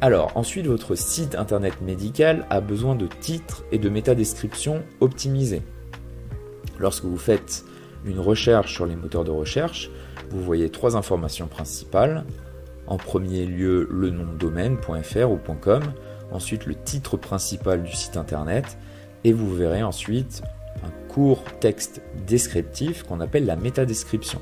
Alors, 0.00 0.32
ensuite, 0.36 0.66
votre 0.66 0.94
site 0.94 1.34
internet 1.34 1.80
médical 1.80 2.46
a 2.50 2.60
besoin 2.60 2.94
de 2.94 3.06
titres 3.06 3.64
et 3.72 3.78
de 3.78 3.88
métadescriptions 3.88 4.82
optimisés. 5.00 5.62
Lorsque 6.78 7.04
vous 7.04 7.18
faites 7.18 7.64
une 8.04 8.18
recherche 8.18 8.74
sur 8.74 8.86
les 8.86 8.96
moteurs 8.96 9.24
de 9.24 9.30
recherche, 9.30 9.90
vous 10.30 10.42
voyez 10.42 10.70
trois 10.70 10.96
informations 10.96 11.46
principales. 11.46 12.24
En 12.86 12.96
premier 12.96 13.46
lieu, 13.46 13.86
le 13.90 14.10
nom 14.10 14.32
domaine.fr 14.36 15.30
ou 15.30 15.38
.com, 15.60 15.82
ensuite 16.32 16.66
le 16.66 16.74
titre 16.74 17.16
principal 17.16 17.82
du 17.82 17.92
site 17.92 18.16
internet, 18.16 18.78
et 19.24 19.32
vous 19.32 19.54
verrez 19.54 19.82
ensuite 19.82 20.42
un 20.84 20.90
court 21.12 21.44
texte 21.60 22.02
descriptif 22.26 23.02
qu'on 23.04 23.20
appelle 23.20 23.46
la 23.46 23.56
métadescription. 23.56 24.40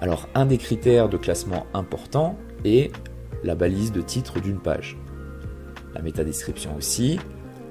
Alors, 0.00 0.28
un 0.34 0.46
des 0.46 0.58
critères 0.58 1.08
de 1.08 1.16
classement 1.16 1.66
important 1.72 2.36
est 2.64 2.92
la 3.42 3.54
balise 3.54 3.92
de 3.92 4.02
titre 4.02 4.40
d'une 4.40 4.58
page. 4.58 4.98
La 5.94 6.02
métadescription 6.02 6.76
aussi. 6.76 7.18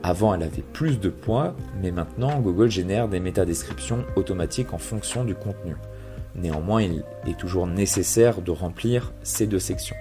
Avant, 0.01 0.33
elle 0.33 0.43
avait 0.43 0.63
plus 0.73 0.99
de 0.99 1.09
poids, 1.09 1.55
mais 1.81 1.91
maintenant, 1.91 2.39
Google 2.39 2.69
génère 2.69 3.07
des 3.07 3.19
métadescriptions 3.19 4.03
automatiques 4.15 4.73
en 4.73 4.77
fonction 4.77 5.23
du 5.23 5.35
contenu. 5.35 5.75
Néanmoins, 6.35 6.81
il 6.81 7.03
est 7.27 7.37
toujours 7.37 7.67
nécessaire 7.67 8.41
de 8.41 8.51
remplir 8.51 9.13
ces 9.23 9.45
deux 9.45 9.59
sections. 9.59 9.95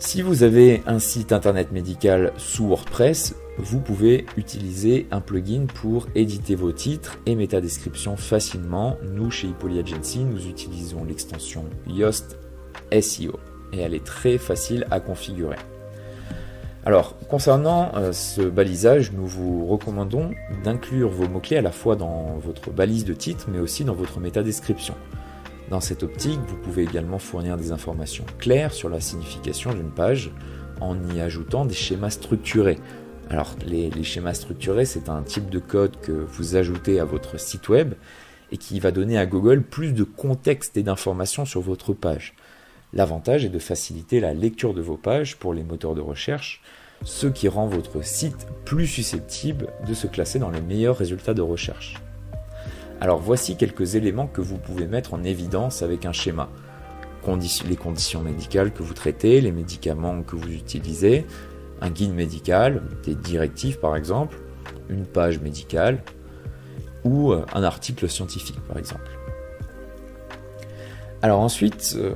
Si 0.00 0.22
vous 0.22 0.44
avez 0.44 0.82
un 0.86 0.98
site 0.98 1.30
internet 1.30 1.72
médical 1.72 2.32
sous 2.38 2.66
WordPress, 2.66 3.34
vous 3.58 3.80
pouvez 3.80 4.24
utiliser 4.38 5.06
un 5.10 5.20
plugin 5.20 5.66
pour 5.66 6.06
éditer 6.14 6.54
vos 6.54 6.72
titres 6.72 7.18
et 7.26 7.34
métadescriptions 7.34 8.16
facilement. 8.16 8.96
Nous, 9.04 9.30
chez 9.30 9.48
Hippoly 9.48 9.78
Agency, 9.78 10.20
nous 10.20 10.46
utilisons 10.48 11.04
l'extension 11.04 11.66
Yoast 11.86 12.38
SEO 12.98 13.38
et 13.74 13.80
elle 13.80 13.92
est 13.92 14.02
très 14.02 14.38
facile 14.38 14.86
à 14.90 15.00
configurer. 15.00 15.58
Alors, 16.86 17.18
concernant 17.28 17.92
euh, 17.94 18.12
ce 18.12 18.40
balisage, 18.40 19.12
nous 19.12 19.26
vous 19.26 19.66
recommandons 19.66 20.30
d'inclure 20.64 21.10
vos 21.10 21.28
mots-clés 21.28 21.58
à 21.58 21.62
la 21.62 21.72
fois 21.72 21.94
dans 21.94 22.38
votre 22.38 22.70
balise 22.70 23.04
de 23.04 23.12
titre, 23.12 23.48
mais 23.52 23.58
aussi 23.58 23.84
dans 23.84 23.94
votre 23.94 24.18
métadescription. 24.18 24.94
Dans 25.70 25.80
cette 25.80 26.02
optique, 26.02 26.40
vous 26.48 26.56
pouvez 26.56 26.82
également 26.82 27.20
fournir 27.20 27.56
des 27.56 27.70
informations 27.70 28.24
claires 28.38 28.72
sur 28.72 28.88
la 28.88 29.00
signification 29.00 29.72
d'une 29.72 29.92
page 29.92 30.32
en 30.80 30.96
y 31.14 31.20
ajoutant 31.20 31.64
des 31.64 31.74
schémas 31.74 32.10
structurés. 32.10 32.78
Alors, 33.28 33.54
les, 33.64 34.02
schémas 34.02 34.34
structurés, 34.34 34.84
c'est 34.84 35.08
un 35.08 35.22
type 35.22 35.48
de 35.48 35.60
code 35.60 36.00
que 36.00 36.10
vous 36.10 36.56
ajoutez 36.56 36.98
à 36.98 37.04
votre 37.04 37.38
site 37.38 37.68
web 37.68 37.94
et 38.50 38.56
qui 38.56 38.80
va 38.80 38.90
donner 38.90 39.16
à 39.16 39.26
Google 39.26 39.62
plus 39.62 39.92
de 39.92 40.02
contexte 40.02 40.76
et 40.76 40.82
d'informations 40.82 41.44
sur 41.44 41.60
votre 41.60 41.92
page. 41.92 42.34
L'avantage 42.92 43.44
est 43.44 43.50
de 43.50 43.60
faciliter 43.60 44.18
la 44.18 44.34
lecture 44.34 44.74
de 44.74 44.80
vos 44.80 44.96
pages 44.96 45.36
pour 45.36 45.54
les 45.54 45.62
moteurs 45.62 45.94
de 45.94 46.00
recherche, 46.00 46.62
ce 47.04 47.28
qui 47.28 47.46
rend 47.46 47.68
votre 47.68 48.04
site 48.04 48.48
plus 48.64 48.88
susceptible 48.88 49.68
de 49.86 49.94
se 49.94 50.08
classer 50.08 50.40
dans 50.40 50.50
les 50.50 50.60
meilleurs 50.60 50.96
résultats 50.96 51.34
de 51.34 51.42
recherche. 51.42 51.94
Alors 53.00 53.18
voici 53.18 53.56
quelques 53.56 53.94
éléments 53.94 54.26
que 54.26 54.42
vous 54.42 54.58
pouvez 54.58 54.86
mettre 54.86 55.14
en 55.14 55.24
évidence 55.24 55.82
avec 55.82 56.04
un 56.04 56.12
schéma. 56.12 56.50
les 57.68 57.76
conditions 57.76 58.20
médicales 58.20 58.72
que 58.72 58.82
vous 58.82 58.92
traitez, 58.92 59.40
les 59.40 59.52
médicaments 59.52 60.22
que 60.22 60.36
vous 60.36 60.50
utilisez, 60.50 61.26
un 61.80 61.88
guide 61.88 62.14
médical, 62.14 62.82
des 63.04 63.14
directives 63.14 63.78
par 63.78 63.96
exemple, 63.96 64.36
une 64.90 65.06
page 65.06 65.40
médicale 65.40 66.02
ou 67.04 67.32
euh, 67.32 67.46
un 67.54 67.62
article 67.62 68.06
scientifique 68.06 68.60
par 68.68 68.76
exemple. 68.76 69.10
Alors 71.22 71.40
ensuite, 71.40 71.96
euh, 71.96 72.12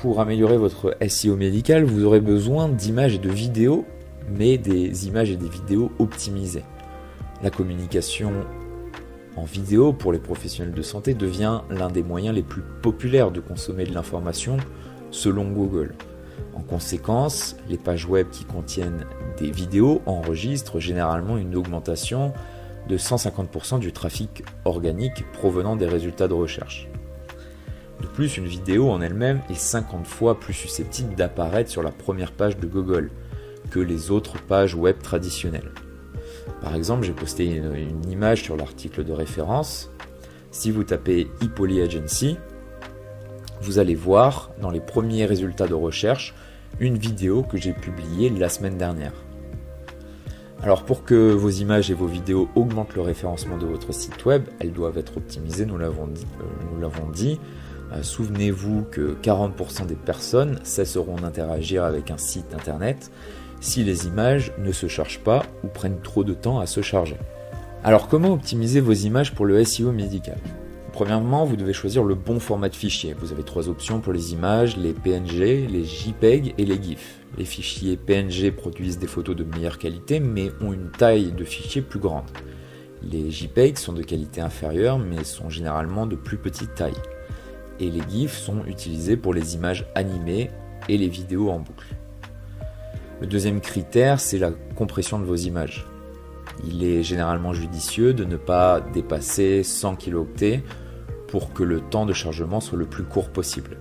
pour 0.00 0.20
améliorer 0.20 0.56
votre 0.56 0.96
SEO 1.08 1.36
médical, 1.36 1.84
vous 1.84 2.04
aurez 2.04 2.20
besoin 2.20 2.68
d'images 2.68 3.14
et 3.14 3.18
de 3.18 3.30
vidéos, 3.30 3.84
mais 4.28 4.58
des 4.58 5.06
images 5.06 5.30
et 5.30 5.36
des 5.36 5.48
vidéos 5.48 5.92
optimisées. 5.98 6.64
La 7.42 7.50
communication 7.50 8.32
en 9.36 9.44
vidéo 9.44 9.92
pour 9.92 10.12
les 10.12 10.18
professionnels 10.18 10.74
de 10.74 10.82
santé 10.82 11.14
devient 11.14 11.60
l'un 11.70 11.88
des 11.88 12.02
moyens 12.02 12.34
les 12.34 12.42
plus 12.42 12.62
populaires 12.82 13.30
de 13.30 13.40
consommer 13.40 13.84
de 13.84 13.92
l'information 13.92 14.56
selon 15.10 15.50
Google. 15.50 15.94
En 16.54 16.60
conséquence, 16.60 17.56
les 17.68 17.78
pages 17.78 18.06
web 18.06 18.28
qui 18.30 18.44
contiennent 18.44 19.06
des 19.38 19.50
vidéos 19.50 20.02
enregistrent 20.06 20.80
généralement 20.80 21.36
une 21.36 21.56
augmentation 21.56 22.32
de 22.88 22.96
150% 22.96 23.78
du 23.78 23.92
trafic 23.92 24.44
organique 24.64 25.24
provenant 25.32 25.76
des 25.76 25.86
résultats 25.86 26.28
de 26.28 26.34
recherche. 26.34 26.88
De 28.00 28.06
plus, 28.06 28.36
une 28.36 28.46
vidéo 28.46 28.90
en 28.90 29.00
elle-même 29.00 29.40
est 29.48 29.54
50 29.54 30.06
fois 30.06 30.38
plus 30.38 30.52
susceptible 30.52 31.14
d'apparaître 31.14 31.70
sur 31.70 31.82
la 31.82 31.90
première 31.90 32.32
page 32.32 32.58
de 32.58 32.66
Google 32.66 33.10
que 33.70 33.80
les 33.80 34.10
autres 34.10 34.40
pages 34.42 34.74
web 34.74 34.98
traditionnelles. 35.02 35.72
Par 36.64 36.74
exemple, 36.74 37.04
j'ai 37.04 37.12
posté 37.12 37.44
une, 37.44 38.10
image 38.10 38.42
sur 38.42 38.56
l'article 38.56 39.04
de 39.04 39.12
référence. 39.12 39.90
Si 40.50 40.70
vous 40.70 40.82
tapez 40.82 41.28
ePoly 41.42 41.82
Agency, 41.82 42.38
vous 43.60 43.78
allez 43.78 43.94
voir 43.94 44.50
dans 44.62 44.70
les 44.70 44.80
premiers 44.80 45.26
résultats 45.26 45.66
de 45.66 45.74
recherche 45.74 46.34
une 46.80 46.96
vidéo 46.96 47.42
que 47.42 47.58
j'ai 47.58 47.74
publiée 47.74 48.30
la 48.30 48.48
semaine 48.48 48.78
dernière. 48.78 49.12
Alors 50.62 50.84
pour 50.84 51.04
que 51.04 51.32
vos 51.32 51.50
images 51.50 51.90
et 51.90 51.94
vos 51.94 52.06
vidéos 52.06 52.48
augmentent 52.54 52.94
le 52.94 53.02
référencement 53.02 53.58
de 53.58 53.66
votre 53.66 53.92
site 53.92 54.24
web, 54.24 54.44
elles 54.58 54.72
doivent 54.72 54.96
être 54.96 55.18
optimisées, 55.18 55.66
nous 55.66 55.76
l'avons 55.76 56.06
dit. 56.06 56.26
Euh, 56.40 57.12
dit. 57.12 57.38
Euh, 57.92 58.02
souvenez-vous 58.02 58.86
que 58.90 59.14
40% 59.22 59.84
des 59.84 59.96
personnes 59.96 60.58
cesseront 60.62 61.16
d'interagir 61.16 61.84
avec 61.84 62.10
un 62.10 62.16
site 62.16 62.54
internet 62.54 63.10
si 63.64 63.82
les 63.82 64.06
images 64.06 64.52
ne 64.58 64.72
se 64.72 64.88
chargent 64.88 65.20
pas 65.20 65.42
ou 65.64 65.68
prennent 65.68 66.00
trop 66.02 66.22
de 66.22 66.34
temps 66.34 66.60
à 66.60 66.66
se 66.66 66.82
charger. 66.82 67.16
Alors 67.82 68.08
comment 68.08 68.34
optimiser 68.34 68.80
vos 68.80 68.92
images 68.92 69.34
pour 69.34 69.46
le 69.46 69.64
SEO 69.64 69.90
médical? 69.90 70.36
Premièrement, 70.92 71.46
vous 71.46 71.56
devez 71.56 71.72
choisir 71.72 72.04
le 72.04 72.14
bon 72.14 72.38
format 72.38 72.68
de 72.68 72.76
fichier. 72.76 73.16
Vous 73.18 73.32
avez 73.32 73.42
trois 73.42 73.70
options 73.70 74.00
pour 74.00 74.12
les 74.12 74.32
images, 74.34 74.76
les 74.76 74.92
PNG, 74.92 75.66
les 75.66 75.82
JPEG 75.82 76.54
et 76.58 76.64
les 76.66 76.80
GIF. 76.80 77.20
Les 77.38 77.46
fichiers 77.46 77.96
PNG 77.96 78.52
produisent 78.52 78.98
des 78.98 79.06
photos 79.06 79.34
de 79.34 79.44
meilleure 79.44 79.78
qualité 79.78 80.20
mais 80.20 80.50
ont 80.60 80.74
une 80.74 80.90
taille 80.90 81.32
de 81.32 81.44
fichier 81.44 81.80
plus 81.80 81.98
grande. 81.98 82.30
Les 83.02 83.30
JPEG 83.30 83.78
sont 83.78 83.94
de 83.94 84.02
qualité 84.02 84.42
inférieure 84.42 84.98
mais 84.98 85.24
sont 85.24 85.48
généralement 85.48 86.06
de 86.06 86.16
plus 86.16 86.36
petite 86.36 86.74
taille. 86.74 86.92
Et 87.80 87.90
les 87.90 88.02
GIFs 88.10 88.36
sont 88.36 88.66
utilisés 88.66 89.16
pour 89.16 89.32
les 89.32 89.54
images 89.54 89.86
animées 89.94 90.50
et 90.90 90.98
les 90.98 91.08
vidéos 91.08 91.48
en 91.48 91.60
boucle. 91.60 91.93
Le 93.20 93.26
deuxième 93.26 93.60
critère, 93.60 94.18
c'est 94.18 94.38
la 94.38 94.50
compression 94.74 95.18
de 95.18 95.24
vos 95.24 95.36
images. 95.36 95.86
Il 96.66 96.84
est 96.84 97.02
généralement 97.02 97.52
judicieux 97.52 98.12
de 98.12 98.24
ne 98.24 98.36
pas 98.36 98.80
dépasser 98.80 99.62
100 99.62 99.96
kilo-octets 99.96 100.62
pour 101.28 101.52
que 101.52 101.62
le 101.62 101.80
temps 101.80 102.06
de 102.06 102.12
chargement 102.12 102.60
soit 102.60 102.78
le 102.78 102.86
plus 102.86 103.04
court 103.04 103.30
possible. 103.30 103.78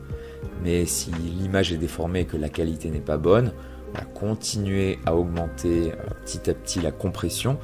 Mais 0.63 0.85
si 0.85 1.11
l'image 1.11 1.73
est 1.73 1.77
déformée 1.77 2.21
et 2.21 2.25
que 2.25 2.37
la 2.37 2.49
qualité 2.49 2.89
n'est 2.89 2.99
pas 2.99 3.17
bonne, 3.17 3.51
on 3.89 3.97
va 3.97 4.05
continuer 4.05 4.99
à 5.05 5.15
augmenter 5.15 5.91
euh, 5.91 5.95
petit 6.23 6.49
à 6.49 6.53
petit 6.53 6.81
la 6.81 6.91
compression 6.91 7.59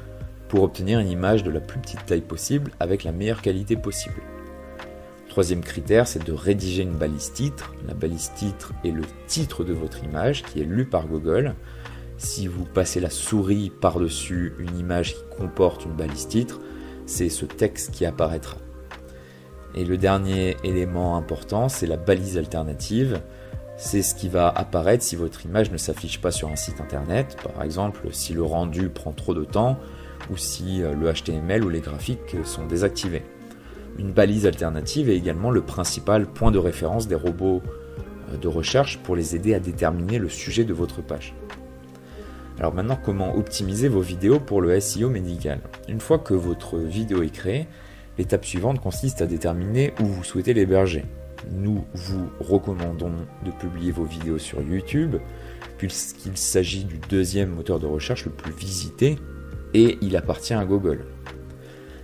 pour 0.48 0.62
obtenir 0.64 0.98
une 0.98 1.08
image 1.08 1.42
de 1.44 1.50
la 1.50 1.60
plus 1.60 1.78
petite 1.80 2.04
taille 2.06 2.20
possible 2.20 2.72
avec 2.80 3.04
la 3.04 3.12
meilleure 3.12 3.42
qualité 3.42 3.76
possible. 3.76 4.20
Troisième 5.30 5.60
critère, 5.60 6.08
c'est 6.08 6.26
de 6.26 6.32
rédiger 6.32 6.82
une 6.82 6.96
balise 6.96 7.32
titre. 7.32 7.72
La 7.86 7.94
balise 7.94 8.32
titre 8.34 8.72
est 8.84 8.90
le 8.90 9.04
titre 9.28 9.62
de 9.62 9.72
votre 9.72 10.02
image 10.02 10.42
qui 10.42 10.60
est 10.60 10.64
lu 10.64 10.84
par 10.84 11.06
Google. 11.06 11.54
Si 12.18 12.48
vous 12.48 12.64
passez 12.64 12.98
la 12.98 13.10
souris 13.10 13.70
par-dessus 13.70 14.54
une 14.58 14.76
image 14.76 15.14
qui 15.14 15.22
comporte 15.38 15.84
une 15.84 15.92
balise 15.92 16.26
titre, 16.26 16.58
c'est 17.06 17.28
ce 17.28 17.44
texte 17.44 17.92
qui 17.92 18.04
apparaîtra. 18.04 18.56
Et 19.76 19.84
le 19.84 19.96
dernier 19.96 20.56
élément 20.64 21.16
important, 21.16 21.68
c'est 21.68 21.86
la 21.86 21.96
balise 21.96 22.36
alternative. 22.36 23.20
C'est 23.76 24.02
ce 24.02 24.16
qui 24.16 24.28
va 24.28 24.48
apparaître 24.48 25.04
si 25.04 25.14
votre 25.14 25.46
image 25.46 25.70
ne 25.70 25.76
s'affiche 25.76 26.20
pas 26.20 26.32
sur 26.32 26.48
un 26.48 26.56
site 26.56 26.80
internet, 26.80 27.36
par 27.54 27.62
exemple 27.62 28.08
si 28.10 28.34
le 28.34 28.42
rendu 28.42 28.88
prend 28.88 29.12
trop 29.12 29.34
de 29.34 29.44
temps 29.44 29.78
ou 30.28 30.36
si 30.36 30.82
euh, 30.82 30.92
le 30.92 31.12
HTML 31.12 31.64
ou 31.64 31.68
les 31.68 31.80
graphiques 31.80 32.36
sont 32.44 32.66
désactivés. 32.66 33.22
Une 34.00 34.10
balise 34.10 34.46
alternative 34.46 35.08
est 35.08 35.16
également 35.16 35.52
le 35.52 35.60
principal 35.60 36.26
point 36.26 36.50
de 36.50 36.58
référence 36.58 37.06
des 37.06 37.14
robots 37.14 37.62
euh, 38.32 38.36
de 38.36 38.48
recherche 38.48 38.98
pour 38.98 39.14
les 39.14 39.36
aider 39.36 39.54
à 39.54 39.60
déterminer 39.60 40.18
le 40.18 40.28
sujet 40.28 40.64
de 40.64 40.72
votre 40.72 41.02
page. 41.02 41.34
Alors 42.58 42.74
maintenant, 42.74 42.98
comment 43.00 43.36
optimiser 43.36 43.86
vos 43.86 44.00
vidéos 44.00 44.40
pour 44.40 44.60
le 44.60 44.80
SEO 44.80 45.08
médical? 45.08 45.60
Une 45.88 46.00
fois 46.00 46.18
que 46.18 46.34
votre 46.34 46.78
vidéo 46.78 47.22
est 47.22 47.30
créée, 47.30 47.68
L'étape 48.20 48.44
suivante 48.44 48.80
consiste 48.80 49.22
à 49.22 49.26
déterminer 49.26 49.94
où 49.98 50.04
vous 50.04 50.24
souhaitez 50.24 50.52
l'héberger. 50.52 51.06
Nous 51.50 51.86
vous 51.94 52.28
recommandons 52.38 53.14
de 53.46 53.50
publier 53.50 53.92
vos 53.92 54.04
vidéos 54.04 54.36
sur 54.36 54.60
YouTube, 54.60 55.16
puisqu'il 55.78 56.36
s'agit 56.36 56.84
du 56.84 56.98
deuxième 57.08 57.48
moteur 57.48 57.78
de 57.78 57.86
recherche 57.86 58.26
le 58.26 58.30
plus 58.30 58.52
visité 58.52 59.18
et 59.72 59.96
il 60.02 60.16
appartient 60.18 60.52
à 60.52 60.66
Google. 60.66 61.06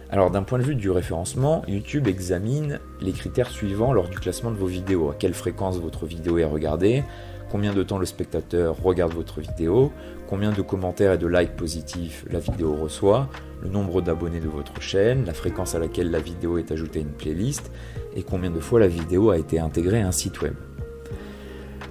Alors 0.09 0.31
d'un 0.31 0.45
point 0.45 0.61
de 0.61 0.64
vue 0.64 0.77
du 0.77 0.88
référencement, 0.88 1.62
YouTube 1.66 2.07
examine 2.07 2.79
les 3.01 3.11
critères 3.11 3.51
suivants 3.51 3.92
lors 3.92 4.09
du 4.09 4.19
classement 4.19 4.53
de 4.53 4.57
vos 4.57 4.66
vidéos. 4.66 5.11
À 5.11 5.14
quelle 5.14 5.35
fréquence 5.35 5.79
votre 5.79 6.07
vidéo 6.07 6.38
est 6.38 6.45
regardée, 6.45 7.03
combien 7.51 7.75
de 7.75 7.83
temps 7.83 7.99
le 7.99 8.07
spectateur 8.07 8.77
regarde 8.81 9.12
votre 9.12 9.40
vidéo, 9.40 9.90
combien 10.29 10.53
de 10.53 10.62
commentaires 10.62 11.14
et 11.14 11.19
de 11.19 11.27
likes 11.27 11.57
positifs 11.57 12.25
la 12.31 12.38
vidéo 12.38 12.77
reçoit, 12.77 13.29
le 13.62 13.69
nombre 13.69 14.01
d'abonnés 14.01 14.38
de 14.38 14.49
votre 14.49 14.81
chaîne, 14.81 15.25
la 15.25 15.35
fréquence 15.35 15.75
à 15.75 15.81
laquelle 15.81 16.12
la 16.12 16.21
vidéo 16.21 16.59
est 16.59 16.71
ajoutée 16.71 17.01
à 17.01 17.03
une 17.03 17.09
playlist 17.09 17.73
et 18.14 18.23
combien 18.23 18.53
de 18.53 18.61
fois 18.61 18.79
la 18.79 18.88
vidéo 18.88 19.31
a 19.31 19.38
été 19.38 19.59
intégrée 19.59 20.03
à 20.03 20.07
un 20.07 20.12
site 20.12 20.40
web. 20.40 20.55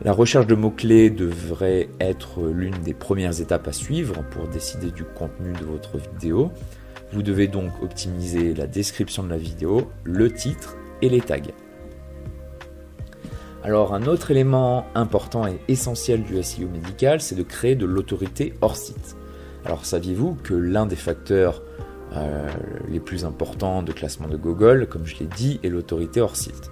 La 0.06 0.14
recherche 0.14 0.48
de 0.48 0.56
mots-clés 0.56 1.10
devrait 1.10 1.90
être 2.00 2.44
l'une 2.44 2.78
des 2.80 2.94
premières 2.94 3.42
étapes 3.42 3.68
à 3.68 3.74
suivre 3.74 4.24
pour 4.32 4.48
décider 4.48 4.92
du 4.92 5.04
contenu 5.04 5.52
de 5.54 5.66
votre 5.66 5.98
vidéo. 5.98 6.52
Vous 7.12 7.24
devez 7.24 7.48
donc 7.48 7.72
optimiser 7.82 8.54
la 8.54 8.68
description 8.68 9.24
de 9.24 9.30
la 9.30 9.38
vidéo, 9.38 9.92
le 10.04 10.32
titre 10.32 10.76
et 11.02 11.10
les 11.10 11.22
tags. 11.22 11.40
Alors 13.64 13.94
un 13.94 14.04
autre 14.04 14.32
élément 14.32 14.86
important 14.94 15.48
et 15.48 15.60
essentiel 15.68 16.24
du 16.24 16.42
SEO 16.44 16.68
médical, 16.68 17.22
c'est 17.22 17.36
de 17.36 17.44
créer 17.44 17.76
de 17.76 17.86
l'autorité 17.86 18.54
hors 18.62 18.76
site. 18.76 19.16
Alors 19.66 19.86
saviez-vous 19.86 20.36
que 20.44 20.54
l'un 20.54 20.86
des 20.86 20.96
facteurs 20.96 21.64
euh, 22.14 22.48
les 22.88 23.00
plus 23.00 23.26
importants 23.26 23.82
de 23.82 23.92
classement 23.92 24.28
de 24.28 24.38
Google, 24.38 24.88
comme 24.88 25.06
je 25.06 25.18
l'ai 25.18 25.26
dit, 25.26 25.60
est 25.64 25.70
l'autorité 25.70 26.22
hors 26.22 26.36
site? 26.36 26.70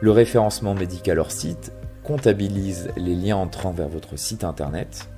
Le 0.00 0.10
référencement 0.10 0.74
médical 0.74 1.18
hors 1.18 1.30
site 1.30 1.72
comptabilise 2.04 2.90
les 2.96 3.14
liens 3.14 3.36
entrant 3.36 3.70
vers 3.70 3.88
votre 3.88 4.18
site 4.18 4.44
internet 4.44 5.08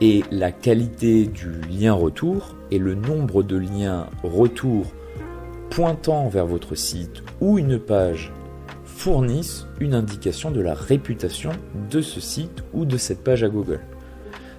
et 0.00 0.22
la 0.30 0.52
qualité 0.52 1.26
du 1.26 1.60
lien 1.62 1.92
retour 1.92 2.54
et 2.70 2.78
le 2.78 2.94
nombre 2.94 3.42
de 3.42 3.56
liens 3.56 4.06
retour 4.22 4.86
pointant 5.70 6.28
vers 6.28 6.46
votre 6.46 6.74
site 6.74 7.22
ou 7.40 7.58
une 7.58 7.78
page 7.78 8.32
fournissent 8.84 9.66
une 9.80 9.94
indication 9.94 10.50
de 10.50 10.60
la 10.60 10.74
réputation 10.74 11.50
de 11.90 12.00
ce 12.00 12.20
site 12.20 12.64
ou 12.72 12.84
de 12.84 12.96
cette 12.96 13.22
page 13.22 13.42
à 13.44 13.48
Google. 13.48 13.80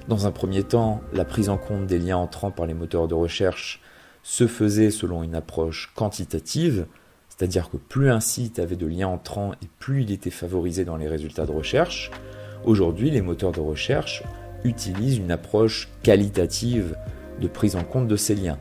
Dans 0.08 0.28
un 0.28 0.32
premier 0.32 0.63
temps, 0.63 1.02
la 1.13 1.25
prise 1.25 1.49
en 1.49 1.58
compte 1.58 1.86
des 1.86 1.99
liens 1.99 2.17
entrants 2.17 2.52
par 2.52 2.65
les 2.65 2.73
moteurs 2.73 3.08
de 3.08 3.15
recherche 3.15 3.82
se 4.23 4.47
faisait 4.47 4.91
selon 4.91 5.23
une 5.23 5.36
approche 5.36 5.91
quantitative, 5.95 6.86
c'est-à-dire 7.30 7.69
que 7.69 7.78
plus 7.78 8.10
un 8.10 8.19
site 8.19 8.60
avait 8.60 8.75
de 8.75 8.88
liens 8.88 9.08
entrants 9.08 9.54
et 9.62 9.67
plus 9.80 10.04
il 10.04 10.12
était 10.12 10.30
favorisé 10.30 10.84
dans 10.84 10.97
les 10.97 11.08
résultats 11.08 11.45
de 11.45 11.52
recherche. 11.52 12.12
Aujourd'hui, 12.65 13.12
les 13.12 13.21
moteurs 13.21 13.52
de 13.52 13.62
recherche 13.62 14.23
utilisent 14.63 15.17
une 15.17 15.32
approche 15.32 15.89
qualitative 16.04 16.95
de 17.39 17.48
prise 17.48 17.76
en 17.76 17.84
compte 17.84 18.08
de 18.08 18.15
ces 18.15 18.36
liens. 18.36 18.58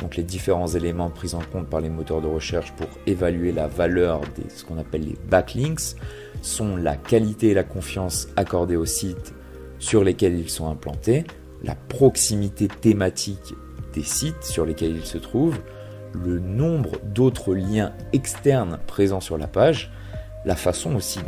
Donc 0.00 0.16
les 0.16 0.22
différents 0.22 0.66
éléments 0.66 1.10
pris 1.10 1.34
en 1.34 1.40
compte 1.40 1.68
par 1.68 1.80
les 1.80 1.90
moteurs 1.90 2.22
de 2.22 2.26
recherche 2.26 2.72
pour 2.72 2.88
évaluer 3.06 3.52
la 3.52 3.66
valeur 3.66 4.20
de 4.20 4.48
ce 4.48 4.64
qu'on 4.64 4.78
appelle 4.78 5.04
les 5.04 5.16
backlinks 5.28 5.96
sont 6.42 6.76
la 6.76 6.96
qualité 6.96 7.48
et 7.48 7.54
la 7.54 7.64
confiance 7.64 8.28
accordée 8.36 8.76
aux 8.76 8.86
sites 8.86 9.34
sur 9.78 10.02
lesquels 10.02 10.38
ils 10.38 10.48
sont 10.48 10.68
implantés, 10.68 11.24
la 11.62 11.74
proximité 11.74 12.68
thématique 12.68 13.54
des 13.92 14.02
sites 14.02 14.44
sur 14.44 14.64
lesquels 14.64 14.96
ils 14.96 15.06
se 15.06 15.18
trouvent, 15.18 15.58
le 16.14 16.38
nombre 16.38 16.92
d'autres 17.04 17.54
liens 17.54 17.92
externes 18.12 18.78
présents 18.86 19.20
sur 19.20 19.36
la 19.36 19.46
page, 19.46 19.92
la 20.44 20.56
façon 20.56 20.96
aussi 20.96 21.20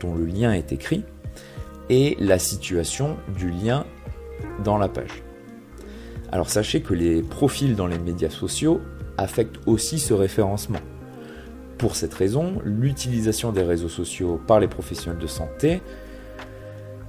dont 0.00 0.14
le 0.14 0.26
lien 0.26 0.52
est 0.52 0.72
écrit, 0.72 1.04
et 1.90 2.16
la 2.18 2.38
situation 2.38 3.16
du 3.36 3.50
lien 3.50 3.84
dans 4.64 4.78
la 4.78 4.88
page. 4.88 5.22
Alors 6.30 6.50
sachez 6.50 6.82
que 6.82 6.94
les 6.94 7.22
profils 7.22 7.74
dans 7.74 7.86
les 7.86 7.98
médias 7.98 8.30
sociaux 8.30 8.80
affectent 9.16 9.60
aussi 9.66 9.98
ce 9.98 10.14
référencement. 10.14 10.80
Pour 11.78 11.96
cette 11.96 12.14
raison, 12.14 12.60
l'utilisation 12.64 13.52
des 13.52 13.62
réseaux 13.62 13.88
sociaux 13.88 14.40
par 14.46 14.60
les 14.60 14.68
professionnels 14.68 15.20
de 15.20 15.26
santé 15.26 15.80